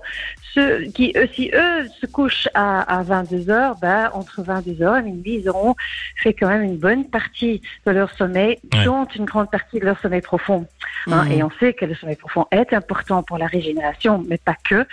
ceux 0.53 0.81
qui 0.95 1.13
eux, 1.15 1.27
si 1.33 1.51
eux 1.53 1.87
se 2.01 2.05
couchent 2.05 2.49
à, 2.53 2.81
à 2.99 3.03
22 3.03 3.49
heures, 3.49 3.75
ben 3.81 4.09
entre 4.13 4.41
22 4.43 4.81
heures 4.81 4.97
et 4.97 5.03
minuit, 5.03 5.35
ils 5.41 5.49
auront 5.49 5.75
fait 6.17 6.33
quand 6.33 6.47
même 6.47 6.63
une 6.63 6.77
bonne 6.77 7.05
partie 7.05 7.61
de 7.85 7.91
leur 7.91 8.11
sommeil, 8.15 8.57
Ouais. 8.73 8.83
dont 8.85 9.05
une 9.05 9.25
grande 9.25 9.49
partie 9.51 9.79
de 9.79 9.85
leur 9.85 9.99
sommeil 9.99 10.21
profond. 10.21 10.65
Hein, 11.07 11.25
Mhm. 11.25 11.31
Et 11.31 11.43
on 11.43 11.51
sait 11.59 11.73
que 11.73 11.85
le 11.85 11.95
sommeil 11.95 12.15
profond 12.15 12.47
est 12.51 12.73
important 12.73 13.23
pour 13.23 13.37
la 13.37 13.45
régénération, 13.47 14.23
mais 14.27 14.37
pas 14.37 14.55
que. 14.67 14.85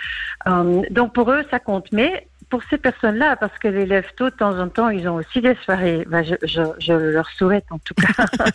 Euh, 0.47 0.81
donc 0.91 1.13
pour 1.13 1.31
eux, 1.31 1.43
ça 1.51 1.59
compte. 1.59 1.87
Mais 1.91 2.27
pour 2.49 2.63
ces 2.69 2.77
personnes-là, 2.77 3.35
parce 3.35 3.57
que 3.59 3.67
les 3.67 3.85
lève 3.85 4.07
tôt, 4.15 4.29
de 4.29 4.35
temps 4.35 4.57
en 4.57 4.69
temps, 4.69 4.89
ils 4.89 5.07
ont 5.09 5.15
aussi 5.15 5.41
des 5.41 5.55
soirées. 5.65 6.05
Ben, 6.07 6.23
je, 6.23 6.35
je, 6.43 6.61
je 6.79 6.93
leur 6.93 7.29
souhaite 7.29 7.65
en 7.71 7.79
tout 7.79 7.93
cas. 7.93 8.25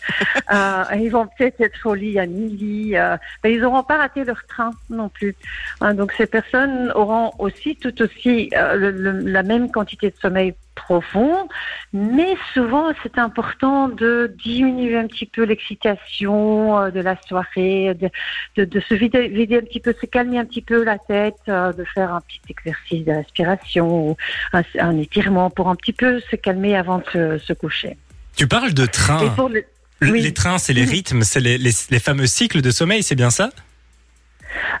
Euh, 0.51 0.83
ils 0.95 1.09
vont 1.09 1.25
peut-être 1.27 1.61
être 1.61 1.85
au 1.85 1.93
lit 1.95 2.19
à 2.19 2.25
midi. 2.25 2.91
Euh, 2.95 3.17
ben, 3.41 3.49
ils 3.51 3.61
n'auront 3.61 3.81
pas 3.83 3.97
raté 3.97 4.23
leur 4.23 4.45
train 4.45 4.71
non 4.89 5.09
plus. 5.09 5.35
Hein, 5.81 5.93
donc 5.93 6.11
ces 6.13 6.25
personnes 6.27 6.91
auront 6.95 7.31
aussi 7.39 7.75
tout 7.75 7.99
aussi 8.01 8.49
euh, 8.55 8.75
le- 8.75 8.91
le- 8.91 9.19
la 9.31 9.41
même 9.43 9.71
quantité 9.71 10.09
de 10.09 10.15
sommeil 10.21 10.53
profond, 10.75 11.47
mais 11.93 12.35
souvent 12.53 12.91
c'est 13.03 13.17
important 13.17 13.89
de 13.89 14.35
diminuer 14.43 14.97
un 14.97 15.07
petit 15.07 15.25
peu 15.25 15.43
l'excitation 15.43 16.79
euh, 16.79 16.89
de 16.91 16.99
la 16.99 17.15
soirée, 17.27 17.93
de, 17.93 18.09
de, 18.57 18.65
de 18.65 18.79
se 18.79 18.93
vider, 18.93 19.27
vider 19.27 19.57
un 19.57 19.61
petit 19.61 19.79
peu, 19.79 19.93
se 19.99 20.05
calmer 20.05 20.39
un 20.39 20.45
petit 20.45 20.61
peu 20.61 20.83
la 20.83 20.97
tête, 20.97 21.35
euh, 21.47 21.73
de 21.73 21.83
faire 21.83 22.13
un 22.13 22.21
petit 22.21 22.41
exercice 22.49 23.05
de 23.05 23.11
respiration 23.11 24.09
ou 24.09 24.17
un, 24.53 24.63
un 24.79 24.97
étirement 24.97 25.49
pour 25.49 25.69
un 25.69 25.75
petit 25.75 25.93
peu 25.93 26.19
se 26.31 26.35
calmer 26.35 26.75
avant 26.75 26.99
de 26.99 27.05
se, 27.11 27.37
se 27.37 27.53
coucher. 27.53 27.97
Tu 28.35 28.47
parles 28.47 28.73
de 28.73 28.85
train. 28.85 29.33
Le- 29.49 29.65
oui. 30.11 30.21
Les 30.21 30.33
trains, 30.33 30.57
c'est 30.57 30.73
les 30.73 30.83
rythmes, 30.83 31.21
c'est 31.21 31.39
les, 31.39 31.57
les, 31.57 31.71
les 31.89 31.99
fameux 31.99 32.25
cycles 32.25 32.61
de 32.61 32.71
sommeil, 32.71 33.03
c'est 33.03 33.15
bien 33.15 33.29
ça? 33.29 33.51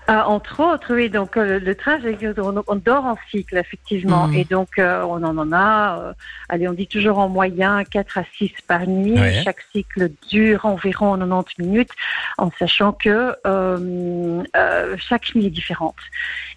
Euh, 0.09 0.19
entre 0.21 0.59
autres, 0.59 0.93
oui. 0.93 1.09
Donc 1.09 1.37
euh, 1.37 1.59
le, 1.59 1.75
train, 1.75 1.99
on, 2.37 2.63
on 2.67 2.75
dort 2.75 3.05
en 3.05 3.17
cycle, 3.31 3.57
effectivement, 3.57 4.27
Mhm. 4.27 4.33
et 4.35 4.43
donc 4.45 4.69
euh, 4.79 5.03
on 5.03 5.23
en 5.23 5.37
en 5.37 5.51
a. 5.53 6.13
allez, 6.49 6.67
on 6.67 6.73
dit 6.73 6.87
toujours 6.87 7.17
en 7.19 7.29
moyen 7.29 7.83
4 7.83 8.17
à 8.17 8.23
6 8.37 8.51
par 8.67 8.85
nuit. 8.87 9.13
Ouais. 9.19 9.41
Chaque 9.43 9.61
cycle 9.71 10.09
dure 10.29 10.65
environ 10.65 11.17
90 11.17 11.59
minutes, 11.59 11.91
en 12.37 12.51
sachant 12.59 12.91
que 12.93 13.35
chaque 14.97 15.35
nuit 15.35 15.45
est 15.47 15.49
différente 15.49 15.95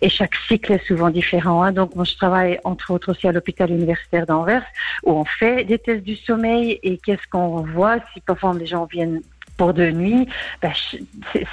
et 0.02 0.08
chaque 0.08 0.34
cycle 0.48 0.72
est 0.72 0.86
souvent 0.86 1.10
différent. 1.10 1.62
hein. 1.62 1.72
Donc 1.72 1.94
moi, 1.94 2.04
je 2.04 2.14
travaille 2.16 2.58
entre 2.64 2.90
autres 2.90 3.12
aussi 3.12 3.26
à 3.28 3.32
l'hôpital 3.32 3.70
universitaire 3.70 4.26
d'Anvers, 4.26 4.64
où 5.04 5.12
on 5.12 5.24
fait 5.24 5.64
des 5.64 5.78
tests 5.78 6.04
du 6.04 6.16
sommeil 6.16 6.78
et 6.82 6.98
qu'est-ce 6.98 7.26
qu'on 7.30 7.62
voit 7.62 7.96
si 8.12 8.20
parfois 8.20 8.54
les 8.54 8.66
gens 8.66 8.84
viennent 8.84 9.20
pour 9.56 9.72
deux 9.74 9.90
nuits, 9.90 10.28
ben, 10.62 10.72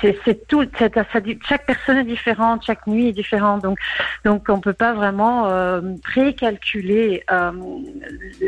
c'est- 0.01 0.47
tout. 0.47 0.65
chaque 0.77 1.65
personne 1.65 1.97
est 1.97 2.03
différente, 2.03 2.63
chaque 2.65 2.85
nuit 2.87 3.07
est 3.07 3.11
différente. 3.13 3.63
Donc, 3.63 3.77
donc 4.25 4.45
on 4.49 4.59
peut 4.59 4.73
pas 4.73 4.93
vraiment 4.93 5.47
euh, 5.47 5.81
précalculer. 6.03 7.23
euh, 7.31 7.51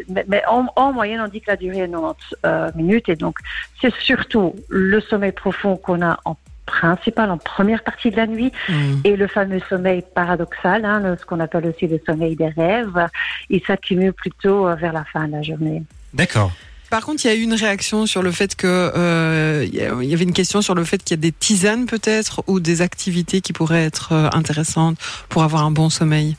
mais 0.09 0.25
mais 0.27 0.43
en, 0.47 0.67
en 0.75 0.91
moyenne, 0.93 1.21
on 1.21 1.27
dit 1.27 1.41
que 1.41 1.51
la 1.51 1.55
durée 1.57 1.79
est 1.79 1.89
90 1.89 2.35
euh, 2.45 2.71
minutes. 2.75 3.09
Et 3.09 3.15
donc, 3.15 3.37
c'est 3.81 3.93
surtout 3.95 4.53
le 4.69 4.99
sommeil 4.99 5.31
profond 5.31 5.77
qu'on 5.77 6.01
a 6.01 6.19
en 6.25 6.35
principal 6.65 7.29
en 7.29 7.37
première 7.37 7.83
partie 7.83 8.09
de 8.09 8.15
la 8.17 8.25
nuit 8.25 8.51
Mhm. 8.69 9.01
et 9.03 9.15
le 9.15 9.27
fameux 9.27 9.59
sommeil 9.69 10.03
paradoxal, 10.15 10.83
hein, 10.83 10.99
le- 10.99 11.15
ce 11.15 11.23
qu'on 11.25 11.39
appelle 11.39 11.67
aussi 11.67 11.87
le 11.87 11.99
sommeil 12.05 12.35
des 12.35 12.47
rêves, 12.49 13.07
il 13.51 13.61
s'accumule 13.63 14.13
plutôt 14.13 14.67
euh, 14.67 14.73
vers 14.75 14.91
la 14.91 15.03
fin 15.05 15.27
de 15.27 15.33
la 15.33 15.43
journée. 15.43 15.83
D'accord. 16.13 16.51
Par 16.95 17.03
contre, 17.03 17.25
il 17.25 17.27
y 17.27 17.31
a 17.31 17.35
eu 17.35 17.41
une 17.41 17.55
réaction 17.55 18.05
sur 18.05 18.21
le 18.21 18.31
fait 18.31 18.55
que 18.55 18.67
euh, 18.95 19.67
y 19.69 19.81
avait 19.81 20.23
une 20.23 20.31
question 20.31 20.61
sur 20.61 20.75
le 20.75 20.85
fait 20.85 21.03
qu'il 21.03 21.17
y 21.17 21.19
a 21.19 21.21
des 21.21 21.33
tisanes 21.33 21.87
peut-être 21.87 22.41
ou 22.47 22.61
des 22.61 22.81
activités 22.81 23.41
qui 23.41 23.51
pourraient 23.51 23.83
être 23.83 24.13
euh, 24.13 24.29
intéressantes 24.31 24.97
pour 25.27 25.43
avoir 25.43 25.65
un 25.65 25.71
bon 25.71 25.89
sommeil? 25.89 26.37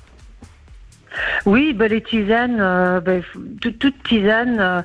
Oui, 1.44 1.74
ben, 1.74 1.90
les 1.90 2.02
tisanes, 2.02 2.56
euh, 2.58 3.02
ben, 3.02 3.22
toute, 3.60 4.02
tisane 4.04 4.82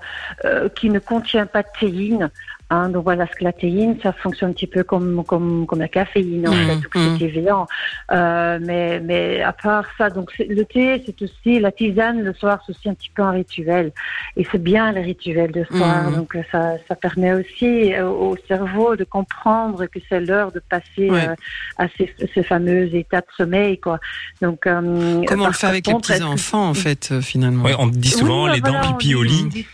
qui 0.75 0.89
ne 0.89 0.99
contient 0.99 1.45
pas 1.45 1.63
de 1.63 1.69
théine. 1.79 2.29
Hein, 2.73 2.87
donc 2.89 3.03
voilà, 3.03 3.25
parce 3.25 3.37
que 3.37 3.43
la 3.43 3.51
théine, 3.51 3.97
ça 4.01 4.13
fonctionne 4.13 4.51
un 4.51 4.53
petit 4.53 4.65
peu 4.75 4.83
comme 4.83 5.25
comme 5.25 5.65
comme 5.67 5.79
la 5.79 5.89
caféine, 5.89 6.47
en 6.47 6.53
Mhm, 6.53 6.67
fait, 6.67 6.77
ou 6.85 6.89
que 6.89 6.99
mhm. 6.99 7.17
c'est 7.19 7.25
évident. 7.25 7.67
Euh, 8.13 8.59
mais 8.61 9.01
mais 9.01 9.41
à 9.41 9.51
part 9.51 9.83
ça, 9.97 10.09
donc 10.09 10.31
le 10.39 10.63
thé, 10.63 11.03
c'est 11.05 11.21
aussi 11.21 11.59
la 11.59 11.71
tisane 11.73 12.21
le 12.21 12.33
soir, 12.33 12.55
c'est 12.65 12.71
aussi 12.73 12.87
un 12.87 12.93
petit 12.93 13.11
peu 13.13 13.23
un 13.23 13.31
rituel. 13.31 13.91
Et 14.37 14.47
c'est 14.49 14.63
bien 14.71 14.93
le 14.93 15.01
rituel 15.01 15.51
de 15.51 15.65
soir. 15.65 16.03
Mhm. 16.05 16.15
Donc 16.15 16.37
ça 16.51 16.75
ça 16.87 16.95
permet 16.95 17.33
aussi 17.33 17.93
euh, 17.93 18.07
au 18.07 18.37
cerveau 18.47 18.95
de 18.95 19.03
comprendre 19.03 19.85
que 19.87 19.99
c'est 20.07 20.21
l'heure 20.21 20.51
de 20.53 20.61
passer 20.73 21.09
Ouais. 21.11 21.27
euh, 21.27 21.35
à 21.77 21.87
ces, 21.97 22.13
ces 22.33 22.43
fameux 22.43 22.85
états 22.95 23.19
de 23.19 23.31
sommeil, 23.35 23.79
quoi. 23.79 23.99
Donc 24.41 24.65
euh, 24.65 25.23
Comme 25.27 25.41
on 25.41 25.47
le 25.47 25.51
fait 25.53 25.67
avec 25.67 25.87
les 25.87 25.91
contre, 25.93 26.11
est-ce 26.11 26.19
petits 26.21 26.29
enfants 26.37 26.69
en 26.69 26.73
fait 26.73 27.09
euh, 27.11 27.19
finalement? 27.19 27.65
Ouais, 27.65 27.75
on 27.77 27.87
dit 27.87 28.09
souvent 28.09 28.45
oui, 28.45 28.51
les 28.53 28.61
dents 28.61 28.79
pipi 28.81 29.13
au 29.15 29.23
lit. 29.23 29.65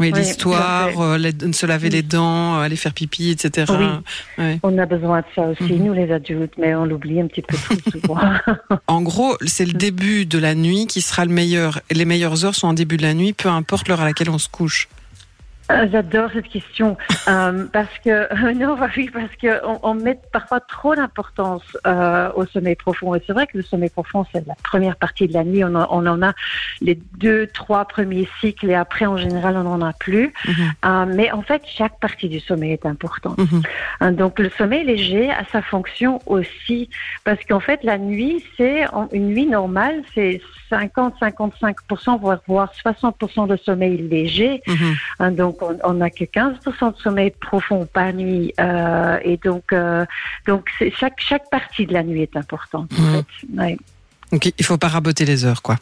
Oui, 0.00 0.12
Oui, 0.14 0.20
l'histoire, 0.20 0.90
euh, 1.00 1.18
se 1.52 1.66
laver 1.66 1.90
les 1.90 2.02
dents, 2.02 2.56
euh, 2.56 2.60
aller 2.62 2.76
faire 2.76 2.92
pipi, 2.94 3.30
etc. 3.30 3.72
Oui. 3.76 3.86
Ouais. 4.44 4.58
On 4.62 4.78
a 4.78 4.86
besoin 4.86 5.20
de 5.20 5.24
ça 5.34 5.42
aussi, 5.42 5.72
Mhm. 5.74 5.84
nous 5.84 5.92
les 5.92 6.12
adultes, 6.12 6.52
mais 6.56 6.74
on 6.74 6.84
l'oublie 6.84 7.20
un 7.20 7.26
petit 7.26 7.42
peu 7.42 7.56
trop 7.56 7.90
souvent. 7.90 8.18
En 8.86 9.02
gros, 9.02 9.36
c'est 9.46 9.64
le 9.66 9.72
début 9.72 10.24
de 10.24 10.38
la 10.38 10.54
nuit 10.54 10.86
qui 10.86 11.00
sera 11.00 11.24
le 11.24 11.32
meilleur. 11.32 11.80
Et 11.90 11.94
les 11.94 12.04
meilleures 12.04 12.44
heures 12.44 12.54
sont 12.54 12.68
en 12.68 12.74
début 12.74 12.96
de 12.96 13.02
la 13.02 13.14
nuit, 13.14 13.32
peu 13.32 13.48
importe 13.48 13.88
l'heure 13.88 14.00
à 14.00 14.04
laquelle 14.04 14.30
on 14.30 14.38
se 14.38 14.48
couche. 14.48 14.88
Euh, 15.70 15.86
J'adore 15.92 16.30
cette 16.32 16.48
question 16.48 16.96
euh, 17.28 17.66
parce 17.72 17.88
que 18.04 18.52
non, 18.54 18.76
bah 18.80 18.88
oui, 18.96 19.10
parce 19.12 19.34
que 19.36 19.64
on, 19.66 19.78
on 19.82 19.94
met 19.94 20.18
parfois 20.32 20.60
trop 20.60 20.94
d'importance 20.94 21.62
euh, 21.86 22.30
au 22.36 22.46
sommeil 22.46 22.74
profond. 22.74 23.14
Et 23.14 23.22
c'est 23.26 23.32
vrai 23.34 23.46
que 23.46 23.56
le 23.58 23.62
sommeil 23.62 23.90
profond, 23.90 24.24
c'est 24.32 24.46
la 24.46 24.54
première 24.64 24.96
partie 24.96 25.28
de 25.28 25.34
la 25.34 25.44
nuit. 25.44 25.62
On, 25.64 25.74
en- 25.74 25.86
on 25.90 26.06
en 26.06 26.22
a 26.22 26.32
les 26.80 26.98
deux, 27.18 27.46
trois 27.48 27.84
premiers 27.84 28.28
cycles 28.40 28.70
et 28.70 28.74
après, 28.74 29.04
en 29.06 29.16
général, 29.18 29.56
on 29.56 29.64
n'en 29.64 29.82
a 29.86 29.92
plus. 29.92 30.32
Mhm. 30.46 30.54
Euh, 30.84 31.04
mais 31.06 31.30
en 31.32 31.42
fait, 31.42 31.62
chaque 31.66 31.98
partie 32.00 32.28
du 32.28 32.40
sommeil 32.40 32.72
est 32.72 32.86
importante. 32.86 33.38
Mhm. 33.38 33.62
Hein, 34.00 34.12
Donc 34.12 34.38
le 34.38 34.50
sommeil 34.50 34.84
léger 34.84 35.30
a 35.30 35.44
sa 35.52 35.60
fonction 35.62 36.20
aussi 36.26 36.88
parce 37.24 37.42
qu'en 37.44 37.60
fait 37.60 37.80
la 37.82 37.98
nuit 37.98 38.44
c'est 38.56 38.84
une 39.12 39.28
nuit 39.28 39.46
normale 39.46 40.02
c'est 40.14 40.40
50-55% 40.70 42.18
voire, 42.20 42.40
voire 42.46 42.72
60% 42.84 43.46
de 43.48 43.56
sommeil 43.56 43.96
léger 44.08 44.62
Mhm. 44.66 44.94
Hein, 45.20 45.30
donc 45.32 45.57
on 45.62 45.76
on 45.84 45.94
n'a 45.94 46.10
que 46.10 46.24
15% 46.24 46.96
de 46.96 47.00
sommeil 47.02 47.30
profond 47.40 47.86
par 47.92 48.12
nuit 48.12 48.52
euh, 48.60 49.18
et 49.22 49.36
donc 49.36 49.72
euh, 49.72 50.04
donc 50.46 50.68
chaque 50.98 51.20
chaque 51.20 51.48
partie 51.50 51.86
de 51.86 51.92
la 51.92 52.02
nuit 52.02 52.22
est 52.22 52.36
importante 52.36 52.90
en 52.98 53.02
Mhm. 53.02 53.12
fait. 53.22 53.46
Ouais. 53.62 53.76
Donc 54.32 54.52
il 54.58 54.64
faut 54.64 54.78
pas 54.78 54.88
raboter 54.88 55.24
les 55.24 55.44
heures, 55.44 55.62
quoi. 55.62 55.76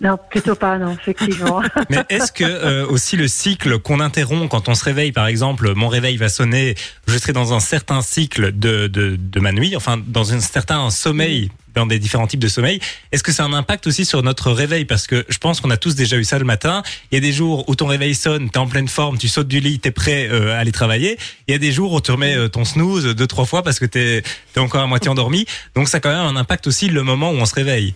Non, 0.00 0.18
plutôt 0.30 0.54
pas, 0.56 0.76
non, 0.78 0.92
effectivement. 0.92 1.62
Mais 1.90 1.98
est-ce 2.08 2.32
que 2.32 2.42
euh, 2.44 2.86
aussi 2.86 3.16
le 3.16 3.28
cycle 3.28 3.78
qu'on 3.78 4.00
interrompt 4.00 4.50
quand 4.50 4.68
on 4.68 4.74
se 4.74 4.84
réveille, 4.84 5.12
par 5.12 5.26
exemple, 5.28 5.72
mon 5.74 5.88
réveil 5.88 6.16
va 6.16 6.28
sonner, 6.28 6.74
je 7.06 7.16
serai 7.16 7.32
dans 7.32 7.52
un 7.54 7.60
certain 7.60 8.00
cycle 8.02 8.50
de, 8.58 8.86
de, 8.88 9.16
de 9.16 9.40
ma 9.40 9.52
nuit, 9.52 9.76
enfin 9.76 9.96
dans 10.04 10.32
un 10.34 10.40
certain 10.40 10.90
sommeil, 10.90 11.50
dans 11.74 11.86
des 11.86 11.98
différents 11.98 12.26
types 12.26 12.40
de 12.40 12.48
sommeil. 12.48 12.80
Est-ce 13.12 13.22
que 13.22 13.32
ça 13.32 13.44
a 13.44 13.46
un 13.46 13.52
impact 13.52 13.86
aussi 13.86 14.04
sur 14.04 14.22
notre 14.22 14.50
réveil? 14.50 14.84
Parce 14.84 15.06
que 15.06 15.24
je 15.28 15.38
pense 15.38 15.60
qu'on 15.60 15.70
a 15.70 15.76
tous 15.76 15.94
déjà 15.94 16.16
eu 16.16 16.24
ça 16.24 16.38
le 16.38 16.44
matin. 16.44 16.82
Il 17.10 17.14
y 17.14 17.18
a 17.18 17.20
des 17.20 17.32
jours 17.32 17.68
où 17.68 17.74
ton 17.74 17.86
réveil 17.86 18.14
sonne, 18.14 18.50
t'es 18.50 18.58
en 18.58 18.66
pleine 18.66 18.88
forme, 18.88 19.18
tu 19.18 19.28
sautes 19.28 19.48
du 19.48 19.60
lit, 19.60 19.78
t'es 19.78 19.90
prêt 19.90 20.28
euh, 20.30 20.54
à 20.54 20.58
aller 20.58 20.72
travailler. 20.72 21.18
Il 21.48 21.52
y 21.52 21.54
a 21.54 21.58
des 21.58 21.72
jours 21.72 21.92
où 21.92 22.00
tu 22.00 22.10
remets 22.10 22.36
euh, 22.36 22.48
ton 22.48 22.64
snooze 22.64 23.14
deux 23.14 23.26
trois 23.26 23.44
fois 23.44 23.62
parce 23.62 23.78
que 23.78 23.86
t'es 23.86 24.22
es 24.56 24.58
encore 24.58 24.82
à 24.82 24.86
moitié 24.86 25.10
endormi. 25.10 25.46
Donc 25.74 25.88
ça 25.88 25.98
a 25.98 26.00
quand 26.00 26.10
même 26.10 26.36
un 26.36 26.36
impact 26.36 26.66
aussi 26.66 26.88
le 26.88 27.02
moment 27.02 27.30
où 27.30 27.36
on 27.36 27.46
se 27.46 27.54
réveille. 27.54 27.94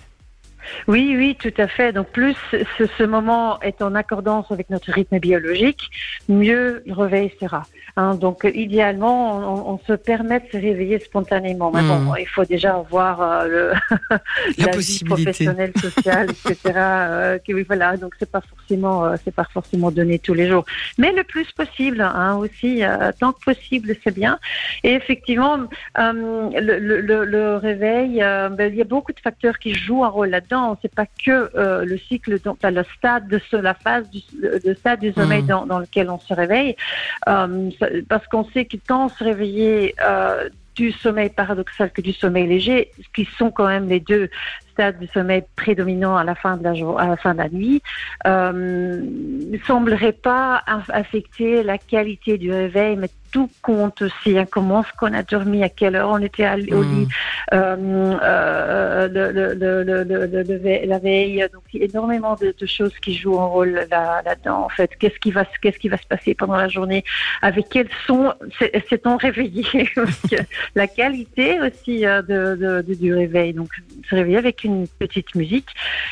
Oui, 0.86 1.14
oui, 1.16 1.36
tout 1.40 1.52
à 1.60 1.66
fait. 1.68 1.92
Donc 1.92 2.08
plus 2.08 2.36
ce, 2.50 2.86
ce 2.86 3.02
moment 3.04 3.60
est 3.60 3.82
en 3.82 3.94
accordance 3.94 4.50
avec 4.50 4.70
notre 4.70 4.90
rythme 4.92 5.18
biologique, 5.18 5.90
mieux 6.28 6.82
le 6.86 6.92
réveil 6.94 7.32
sera. 7.40 7.66
Hein, 7.96 8.14
donc 8.14 8.48
idéalement, 8.54 9.38
on, 9.38 9.72
on, 9.74 9.78
se 9.86 9.92
permet 9.94 10.38
de 10.40 10.46
se 10.52 10.56
réveiller 10.56 10.98
spontanément. 11.00 11.70
Mais 11.74 11.82
bon, 11.82 11.98
Hmm. 11.98 12.14
il 12.20 12.26
faut 12.28 12.44
déjà 12.44 12.74
avoir 12.76 13.20
euh, 13.20 13.48
le 13.48 14.16
La 14.58 14.70
vie 14.76 15.02
professionnelle, 15.04 15.72
sociale, 15.76 16.28
etc. 16.30 16.56
euh, 16.76 17.38
que, 17.38 17.52
oui, 17.52 17.64
voilà, 17.66 17.96
donc 17.96 18.14
c'est 18.18 18.30
pas 18.30 18.40
forcément, 18.40 19.04
euh, 19.04 19.16
c'est 19.24 19.34
pas 19.34 19.46
forcément 19.52 19.90
donné 19.90 20.18
tous 20.20 20.34
les 20.34 20.46
jours. 20.48 20.64
Mais 20.98 21.12
le 21.12 21.24
plus 21.24 21.50
possible, 21.52 22.00
hein, 22.00 22.36
aussi, 22.36 22.82
tant 23.18 23.32
que 23.32 23.40
possible, 23.44 23.96
c'est 24.04 24.14
bien. 24.14 24.38
Et 24.84 24.92
effectivement, 24.92 25.56
le, 25.96 26.78
le, 26.78 27.00
le- 27.00 27.24
le 27.24 27.56
réveil, 27.56 28.18
ben, 28.20 28.70
il 28.72 28.76
y 28.76 28.80
a 28.80 28.84
beaucoup 28.84 29.12
de 29.12 29.20
facteurs 29.20 29.58
qui 29.58 29.74
jouent 29.74 30.04
un 30.04 30.08
rôle 30.08 30.28
là-dedans. 30.28 30.57
C'est 30.82 30.94
pas 30.94 31.06
que 31.24 31.50
euh, 31.56 31.84
le 31.84 31.96
cycle, 32.08 32.40
donc, 32.40 32.58
le 32.62 32.84
stade 32.96 33.28
de 33.28 33.38
ce- 33.50 33.56
la 33.56 33.74
phase 33.74 34.08
du, 34.10 34.20
le 34.68 34.74
stade 34.74 35.00
du 35.00 35.12
sommeil 35.12 35.42
Mhm. 35.42 35.48
dans, 35.48 35.66
dans 35.66 35.78
lequel 35.78 36.10
on 36.10 36.18
se 36.20 36.34
réveille, 36.34 36.74
Euh, 37.28 37.70
parce 38.08 38.26
qu'on 38.30 38.44
sait 38.52 38.64
que 38.64 38.76
quand 38.88 39.08
se 39.16 39.22
réveillait 39.24 39.94
euh, 40.02 40.48
du 40.76 40.92
sommeil 40.92 41.28
paradoxal 41.28 41.90
que 41.90 42.00
du 42.00 42.12
sommeil 42.12 42.46
léger, 42.46 42.90
ce 43.04 43.08
qui 43.14 43.24
sont 43.38 43.50
quand 43.50 43.66
même 43.66 43.88
les 43.88 44.00
deux 44.00 44.28
stades 44.78 44.98
du 45.00 45.08
sommeil 45.08 45.42
prédominants 45.56 46.16
à 46.16 46.22
la 46.22 46.36
fin 46.36 46.56
de 46.56 46.62
la 46.62 46.70
à 46.98 47.08
la 47.08 47.16
fin 47.16 47.32
de 47.34 47.38
la 47.38 47.48
nuit, 47.48 47.82
euh, 48.26 48.52
ne 49.52 49.58
semblerait 49.66 50.12
pas 50.12 50.62
aff- 50.68 50.90
affecter 50.92 51.64
la 51.64 51.78
qualité 51.78 52.38
du 52.38 52.52
réveil, 52.52 52.94
mais 52.96 53.08
tout 53.32 53.50
compte 53.60 54.00
aussi. 54.02 54.38
Hein, 54.38 54.46
comment 54.50 54.82
est-ce 54.82 54.92
qu'on 54.98 55.12
a 55.12 55.22
dormi, 55.22 55.62
à 55.62 55.68
quelle 55.68 55.96
heure 55.96 56.10
on 56.10 56.18
était 56.22 56.44
à- 56.46 56.54
au 56.54 56.82
lit, 56.82 57.08
euh, 57.52 57.76
euh, 58.22 59.08
le, 59.08 60.56
ve- 60.58 60.86
la 60.86 60.98
veille. 60.98 61.44
Donc, 61.52 61.62
il 61.72 61.80
y 61.80 61.82
a 61.82 61.86
énormément 61.86 62.36
de, 62.36 62.54
de 62.58 62.66
choses 62.66 62.94
qui 63.00 63.14
jouent 63.14 63.38
un 63.40 63.46
rôle 63.46 63.80
là- 63.90 64.22
là-dedans. 64.24 64.64
en 64.64 64.68
fait, 64.68 64.90
qu'est-ce 64.98 65.18
qui 65.18 65.30
va, 65.30 65.44
se- 65.44 65.58
qu'est-ce 65.60 65.78
qui 65.78 65.88
va 65.88 65.96
se 65.98 66.06
passer 66.06 66.34
pendant 66.34 66.56
la 66.56 66.68
journée, 66.68 67.04
avec 67.42 67.66
quel 67.70 67.88
son 68.06 68.32
s'est- 68.58 68.72
s'est-on 68.88 69.16
réveillé, 69.16 69.64
la 70.74 70.86
qualité 70.86 71.60
aussi 71.60 72.06
euh, 72.06 72.22
de- 72.22 72.82
de- 72.86 72.94
du 72.94 73.14
réveil. 73.14 73.52
Donc, 73.52 73.68
se 74.08 74.14
réveiller 74.14 74.38
avec 74.38 74.64
une 74.64 74.67
petite 74.98 75.34
musique 75.34 75.66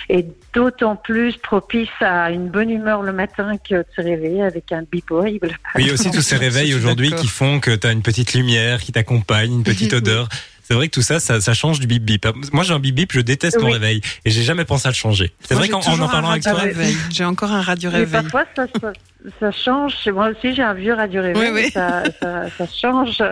est 0.09 0.27
d'autant 0.55 0.97
plus 0.97 1.37
propice 1.37 1.89
à 2.01 2.31
une 2.31 2.49
bonne 2.49 2.71
humeur 2.71 3.03
le 3.03 3.13
matin 3.13 3.53
que 3.59 3.75
de 3.77 3.87
se 3.95 4.01
réveiller 4.01 4.43
avec 4.43 4.73
un 4.73 4.83
bip 4.91 5.11
horrible. 5.11 5.57
Oui, 5.75 5.91
aussi 5.91 6.11
tous 6.11 6.23
ces 6.23 6.37
réveils 6.47 6.75
aujourd'hui 6.75 7.13
qui 7.13 7.27
font 7.29 7.61
que 7.61 7.75
tu 7.75 7.87
as 7.87 7.93
une 7.93 8.03
petite 8.03 8.35
lumière 8.35 8.81
qui 8.81 8.93
t'accompagne, 8.93 9.53
une 9.53 9.65
petite 9.65 9.93
odeur. 9.93 10.29
C'est 10.69 10.75
vrai 10.75 10.89
que 10.89 10.95
tout 10.95 11.03
ça, 11.03 11.21
ça, 11.21 11.41
ça 11.41 11.55
change 11.55 11.79
du 11.79 11.87
bip 11.87 12.03
bip. 12.03 12.27
Moi, 12.53 12.65
j'ai 12.65 12.75
un 12.75 12.81
bip 12.81 12.93
bip, 12.93 13.13
je 13.13 13.21
déteste 13.21 13.57
mon 13.61 13.67
Oui. 13.67 13.75
réveil 13.75 14.01
et 14.25 14.31
j'ai 14.31 14.43
jamais 14.43 14.65
pensé 14.65 14.89
à 14.89 14.91
le 14.91 14.97
changer. 14.97 15.31
C'est 15.47 15.55
vrai 15.55 15.69
qu'en 15.69 15.79
en 15.79 16.09
parlant 16.09 16.31
avec 16.31 16.43
radio 16.45 16.59
toi, 16.59 16.61
réveil. 16.61 16.97
J'ai 17.11 17.25
encore 17.25 17.53
un 17.53 17.63
radio 17.63 17.89
Mais 17.93 17.99
réveil. 17.99 18.23
parfois, 18.23 18.45
ça, 18.57 18.67
ça, 18.81 18.93
ça 19.41 19.51
change. 19.51 20.09
Moi 20.09 20.29
aussi, 20.31 20.55
j'ai 20.55 20.63
un 20.63 20.75
vieux 20.75 20.95
radio 20.95 21.23
réveil. 21.23 21.51
Oui, 21.53 21.63
oui. 21.65 21.71
Ça, 21.71 22.03
ça, 22.21 22.49
ça 22.51 22.67
change. 22.67 23.23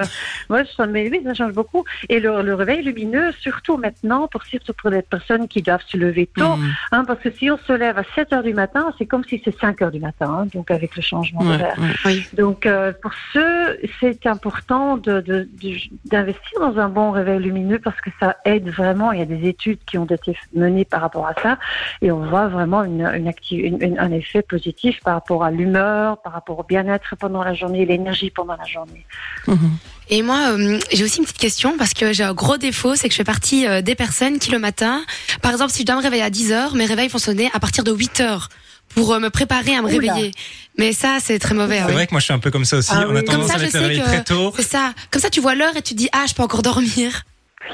Moi, 0.51 0.63
ça, 0.77 0.87
mais 0.87 1.09
oui, 1.11 1.21
ça 1.25 1.35
change 1.35 1.53
beaucoup. 1.53 1.85
Et 2.09 2.21
le, 2.21 2.43
le 2.43 2.55
réveil 2.55 2.83
lumineux, 2.83 3.33
surtout 3.41 3.77
maintenant, 3.77 4.29
pour, 4.29 4.43
surtout 4.45 4.73
pour 4.75 4.91
les 4.91 5.03
personnes 5.03 5.49
qui 5.49 5.63
doivent 5.63 5.85
se 5.87 5.97
lever 5.97 6.27
tôt. 6.37 6.57
Mm. 6.57 6.71
Hein, 6.93 7.05
parce 7.07 7.21
que 7.21 7.31
si 7.31 7.51
on 7.51 7.59
se 7.59 7.73
lève 7.73 7.99
à 7.99 8.05
7 8.15 8.33
heures 8.33 8.43
du 8.43 8.55
matin, 8.55 8.93
c'est 8.99 9.07
comme 9.07 9.25
si 9.25 9.41
c'est 9.45 9.57
5 9.59 9.83
heures 9.83 9.91
du 9.91 10.01
matin, 10.01 10.41
hein, 10.41 10.47
donc 10.55 10.71
avec 10.71 10.97
le 10.97 11.03
changement 11.03 11.41
Ouais, 11.43 11.59
d'horaire. 11.59 11.77
ouais. 12.05 12.19
Donc, 12.37 12.67
euh, 12.67 12.93
pour 13.03 13.13
ceux, 13.33 13.79
c'est 14.01 14.27
important 14.27 14.97
de- 14.97 15.21
de- 15.21 15.49
de- 15.63 15.77
d'investir 16.07 16.61
dans 16.61 16.79
un 16.79 16.89
bon 16.89 17.11
réveil 17.11 17.39
lumineux 17.41 17.79
parce 17.79 18.01
que 18.01 18.11
ça 18.21 18.37
aide 18.45 18.69
vraiment. 18.69 19.13
Il 19.13 19.19
y 19.19 19.23
a 19.23 19.27
des 19.27 19.47
études 19.49 19.79
qui 19.87 19.99
ont 19.99 20.05
été 20.07 20.37
menées 20.55 20.85
par 20.85 21.01
rapport 21.01 21.27
à 21.27 21.35
ça 21.43 21.59
et 22.03 22.11
on 22.11 22.21
voit 22.27 22.49
vraiment 22.49 22.83
une, 22.85 23.03
une 23.15 23.29
acti- 23.29 23.61
une- 23.61 23.83
une- 23.83 23.99
un 23.99 24.13
effet 24.13 24.43
positif 24.43 25.01
par 25.05 25.15
rapport 25.15 25.45
à 25.45 25.51
l'humeur, 25.51 25.84
par 26.23 26.33
rapport 26.33 26.59
au 26.59 26.63
bien-être 26.63 27.15
pendant 27.19 27.43
la 27.45 27.55
journée, 27.55 27.85
l'énergie 27.87 28.31
pendant 28.31 28.57
la 28.57 28.65
journée. 28.65 29.05
Mhm. 29.47 29.71
Et 30.11 30.23
moi, 30.23 30.51
euh, 30.53 30.79
j'ai 30.93 31.05
aussi 31.05 31.19
une 31.19 31.25
petite 31.25 31.39
question 31.39 31.77
parce 31.79 31.95
que 31.95 32.13
j'ai 32.13 32.25
un 32.25 32.35
gros 32.35 32.57
défaut, 32.59 32.95
c'est 32.95 33.09
que 33.09 33.13
je 33.13 33.17
fais 33.17 33.25
partie 33.25 33.67
euh, 33.67 33.81
des 33.81 33.95
personnes 33.95 34.39
qui 34.39 34.51
le 34.51 34.59
matin, 34.59 35.03
par 35.43 35.53
exemple, 35.53 35.73
si 35.73 35.81
je 35.83 35.87
dois 35.87 35.97
me 35.97 36.03
réveiller 36.03 36.23
à 36.23 36.31
10 36.31 36.53
heures, 36.53 36.75
mes 36.75 36.85
réveils 36.87 37.09
vont 37.09 37.19
sonner 37.19 37.51
à 37.55 37.61
partir 37.61 37.85
de 37.85 37.93
8 37.93 38.21
heures 38.21 38.49
pour 38.95 39.13
euh, 39.15 39.19
me 39.19 39.31
préparer 39.31 39.75
à 39.75 39.81
me 39.83 39.87
Oula. 39.95 40.13
réveiller. 40.13 40.33
Mais 40.77 40.93
ça, 40.93 41.17
c'est 41.21 41.39
très 41.39 41.55
mauvais. 41.55 41.79
c'est 41.79 41.87
oui. 41.87 41.93
vrai 41.93 42.07
que 42.07 42.13
moi, 42.13 42.21
je 42.21 42.25
suis 42.25 42.35
un 42.35 42.39
peu 42.39 42.51
comme 42.51 42.65
ça 42.67 42.77
aussi. 42.77 42.91
Ah 42.93 43.07
On 43.09 43.17
a 43.17 43.23
tendance 43.23 43.41
Comme 43.41 43.49
ça, 43.49 43.55
à 43.55 43.59
je 43.59 43.63
mettre 43.63 43.73
sais 43.73 43.81
le 43.81 43.87
réveil 43.87 44.01
que- 44.03 44.07
très 44.07 44.25
tôt. 44.25 44.53
C'est 44.57 44.63
ça. 44.63 44.93
Comme 45.11 45.23
ça, 45.23 45.31
tu 45.31 45.41
vois 45.41 45.55
l'heure 45.55 45.77
et 45.77 45.83
tu 45.83 45.95
te 45.95 45.99
dis, 45.99 46.09
ah, 46.13 46.25
je 46.29 46.35
peux 46.35 46.43
encore 46.43 46.63
dormir. 46.63 47.23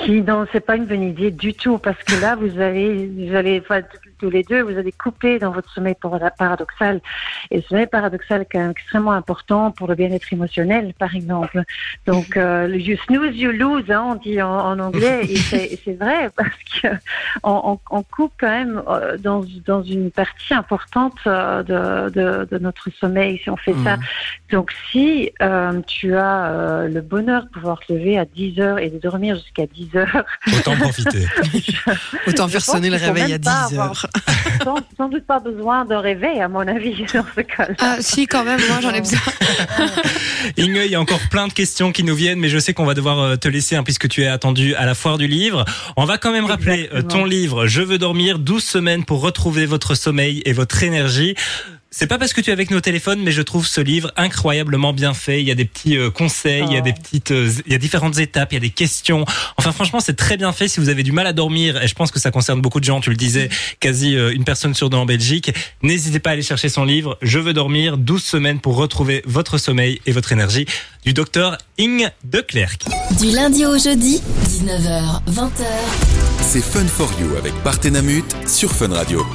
Si, 0.05 0.22
non, 0.22 0.46
c'est 0.53 0.61
pas 0.64 0.76
une 0.76 0.87
bonne 0.87 1.03
idée 1.03 1.31
du 1.31 1.53
tout, 1.53 1.79
parce 1.79 2.00
que 2.05 2.20
là, 2.20 2.37
vous 2.37 2.61
allez, 2.61 3.07
vous 3.07 3.35
allez, 3.35 3.61
enfin, 3.61 3.83
tous 4.18 4.31
les 4.31 4.42
deux, 4.44 4.62
vous 4.62 4.79
allez 4.79 4.92
couper 4.92 5.38
dans 5.38 5.50
votre 5.50 5.70
sommeil 5.72 5.94
para- 6.00 6.31
paradoxal. 6.31 7.00
Et 7.50 7.57
le 7.57 7.62
sommeil 7.62 7.87
paradoxal 7.87 8.42
est 8.42 8.48
quand 8.50 8.61
même 8.61 8.70
extrêmement 8.70 9.12
important 9.12 9.72
pour 9.72 9.88
le 9.88 9.94
bien-être 9.96 10.33
émotionnel, 10.33 10.94
par 10.98 11.14
exemple. 11.16 11.62
Donc, 12.07 12.37
euh, 12.37 12.68
le 12.68 12.76
you 12.79 12.96
snooze, 13.07 13.37
you 13.37 13.50
lose, 13.50 13.90
hein, 13.90 14.05
on 14.11 14.14
dit 14.14 14.40
en, 14.40 14.50
en 14.50 14.79
anglais, 14.79 15.22
et 15.29 15.37
c'est 15.85 15.94
vrai, 15.94 16.31
parce 16.37 16.50
que 16.83 16.88
on, 17.42 17.79
on- 17.90 17.96
on 17.98 18.03
coupe 18.05 18.33
quand 18.38 18.48
même 18.48 18.83
euh, 18.88 19.16
dans, 19.18 19.44
dans 19.66 19.83
une 19.83 20.11
partie 20.11 20.55
importante 20.55 21.18
euh, 21.26 21.62
de, 21.62 22.11
de, 22.11 22.48
de 22.50 22.59
notre 22.59 22.90
sommeil 22.90 23.38
si 23.38 23.50
on 23.50 23.57
fait 23.57 23.74
ça. 23.85 23.96
Mhm. 23.96 24.03
Donc, 24.53 24.72
si 24.90 25.33
euh, 25.42 25.81
tu 25.87 26.14
as 26.14 26.46
euh, 26.53 26.88
le 26.88 27.00
bonheur 27.00 27.44
de 27.44 27.48
pouvoir 27.48 27.81
te 27.81 27.92
lever 27.92 28.18
à 28.18 28.24
10 28.24 28.61
heures 28.61 28.79
et 28.79 28.88
de 28.90 28.98
dormir 28.98 29.35
jusqu'à 29.37 29.66
10 29.66 29.80
heures, 29.95 30.25
Autant 30.57 30.77
profiter. 30.77 31.27
Autant 32.27 32.49
faire 32.49 32.62
sonner 32.64 32.90
le 32.90 32.97
réveil 32.97 33.33
à 33.35 33.38
pas 33.38 33.66
10 33.69 33.75
avoir- 33.75 33.88
heures. 33.90 34.07
sans, 34.64 34.77
sans 34.97 35.09
doute 35.09 35.27
pas 35.27 35.40
besoin 35.40 35.85
d'un 35.85 36.01
réveil, 36.01 36.40
à 36.40 36.49
mon 36.49 36.61
avis, 36.66 37.05
dans 37.14 37.25
ce 37.37 37.40
cas-là. 37.40 37.75
Ah, 37.79 37.97
si, 38.01 38.27
quand 38.27 38.45
même, 38.45 38.61
moi, 38.69 38.79
j'en 38.83 38.93
ai 38.93 39.01
besoin. 39.01 39.19
Inge, 40.59 40.79
il 40.85 40.90
y 40.90 40.95
a 40.95 41.01
encore 41.01 41.21
plein 41.31 41.49
de 41.49 41.53
questions 41.53 41.93
qui 41.93 42.05
nous 42.05 42.14
viennent, 42.14 42.38
mais 42.40 42.49
je 42.49 42.59
sais 42.59 42.75
qu'on 42.75 42.85
va 42.87 42.95
devoir 42.95 43.19
euh, 43.19 43.37
te 43.37 43.49
laisser 43.49 43.77
hein, 43.77 43.83
puisque 43.83 44.09
tu 44.09 44.23
es 44.23 44.27
attendu 44.27 44.75
à 44.75 44.87
la 44.87 44.95
foire 44.95 45.19
du 45.19 45.27
livre. 45.27 45.64
On 45.97 46.05
va 46.05 46.19
quand 46.19 46.33
même 46.33 46.47
rappeler 46.47 46.88
euh, 46.93 46.99
Exactement. 46.99 47.09
ton 47.09 47.25
livre 47.25 47.66
Je 47.66 47.83
veux 47.83 47.99
dormir 47.99 48.38
12 48.38 48.62
semaines 48.62 49.05
pour 49.05 49.21
retrouver 49.21 49.66
votre 49.66 49.95
sommeil 49.95 50.43
et 50.45 50.53
votre 50.53 50.83
énergie. 50.83 51.35
C'est 51.92 52.07
pas 52.07 52.18
parce 52.18 52.33
que 52.33 52.40
tu 52.40 52.50
es 52.50 52.53
avec 52.53 52.70
nos 52.70 52.81
téléphones, 52.81 53.20
mais 53.20 53.33
je 53.33 53.42
trouve 53.42 53.66
ce 53.66 53.81
livre 53.81 54.12
incroyablement 54.16 54.92
bien 54.92 55.12
fait. 55.12 55.40
Il 55.40 55.48
y 55.48 55.50
a 55.50 55.57
des 55.57 55.64
petits 55.64 55.96
euh, 55.98 56.09
conseils, 56.09 56.62
il 56.68 56.72
y 56.72 56.76
a 56.76 56.81
Oh. 56.81 56.85
des 56.85 56.92
petites, 56.92 57.33
euh, 57.33 57.50
il 57.66 57.72
y 57.72 57.74
a 57.74 57.79
différentes 57.79 58.16
étapes, 58.18 58.53
il 58.53 58.55
y 58.55 58.59
a 58.59 58.61
des 58.61 58.70
questions. 58.70 59.24
Enfin, 59.57 59.72
franchement, 59.72 59.98
c'est 59.98 60.14
très 60.14 60.37
bien 60.37 60.53
fait. 60.53 60.68
Si 60.68 60.79
vous 60.79 60.88
avez 60.88 61.03
du 61.03 61.11
mal 61.11 61.26
à 61.26 61.33
dormir, 61.33 61.83
et 61.83 61.88
je 61.88 61.94
pense 61.94 62.12
que 62.12 62.20
ça 62.20 62.31
concerne 62.31 62.61
beaucoup 62.61 62.79
de 62.79 62.85
gens, 62.85 63.00
tu 63.00 63.11
le 63.11 63.16
disais, 63.16 63.48
quasi 63.81 64.14
euh, 64.16 64.33
une 64.33 64.44
personne 64.44 64.72
sur 64.72 64.88
deux 64.88 64.98
en 64.98 65.05
Belgique, 65.05 65.53
n'hésitez 65.83 66.20
pas 66.20 66.31
à 66.31 66.33
aller 66.35 66.42
chercher 66.42 66.68
son 66.68 66.85
livre. 66.85 67.18
Je 67.22 67.40
veux 67.40 67.53
dormir 67.55 67.98
12 67.98 68.22
semaines 68.22 68.61
pour 68.61 68.76
retrouver 68.76 69.22
votre 69.26 69.59
sommeil 69.59 70.00
et 70.07 70.12
votre 70.12 70.31
énergie 70.31 70.66
du 71.05 71.12
docteur 71.12 71.59
Ing 71.76 72.09
de 72.22 72.40
Klerk. 72.40 72.85
Du 73.18 73.33
lundi 73.33 73.66
au 73.66 73.76
jeudi, 73.76 74.22
19h, 74.44 75.22
20h. 75.29 75.64
C'est 76.40 76.62
Fun 76.62 76.87
for 76.87 77.11
You 77.20 77.35
avec 77.37 77.53
Partenamut 77.64 78.24
sur 78.46 78.70
Fun 78.70 78.92
Radio. 78.94 79.26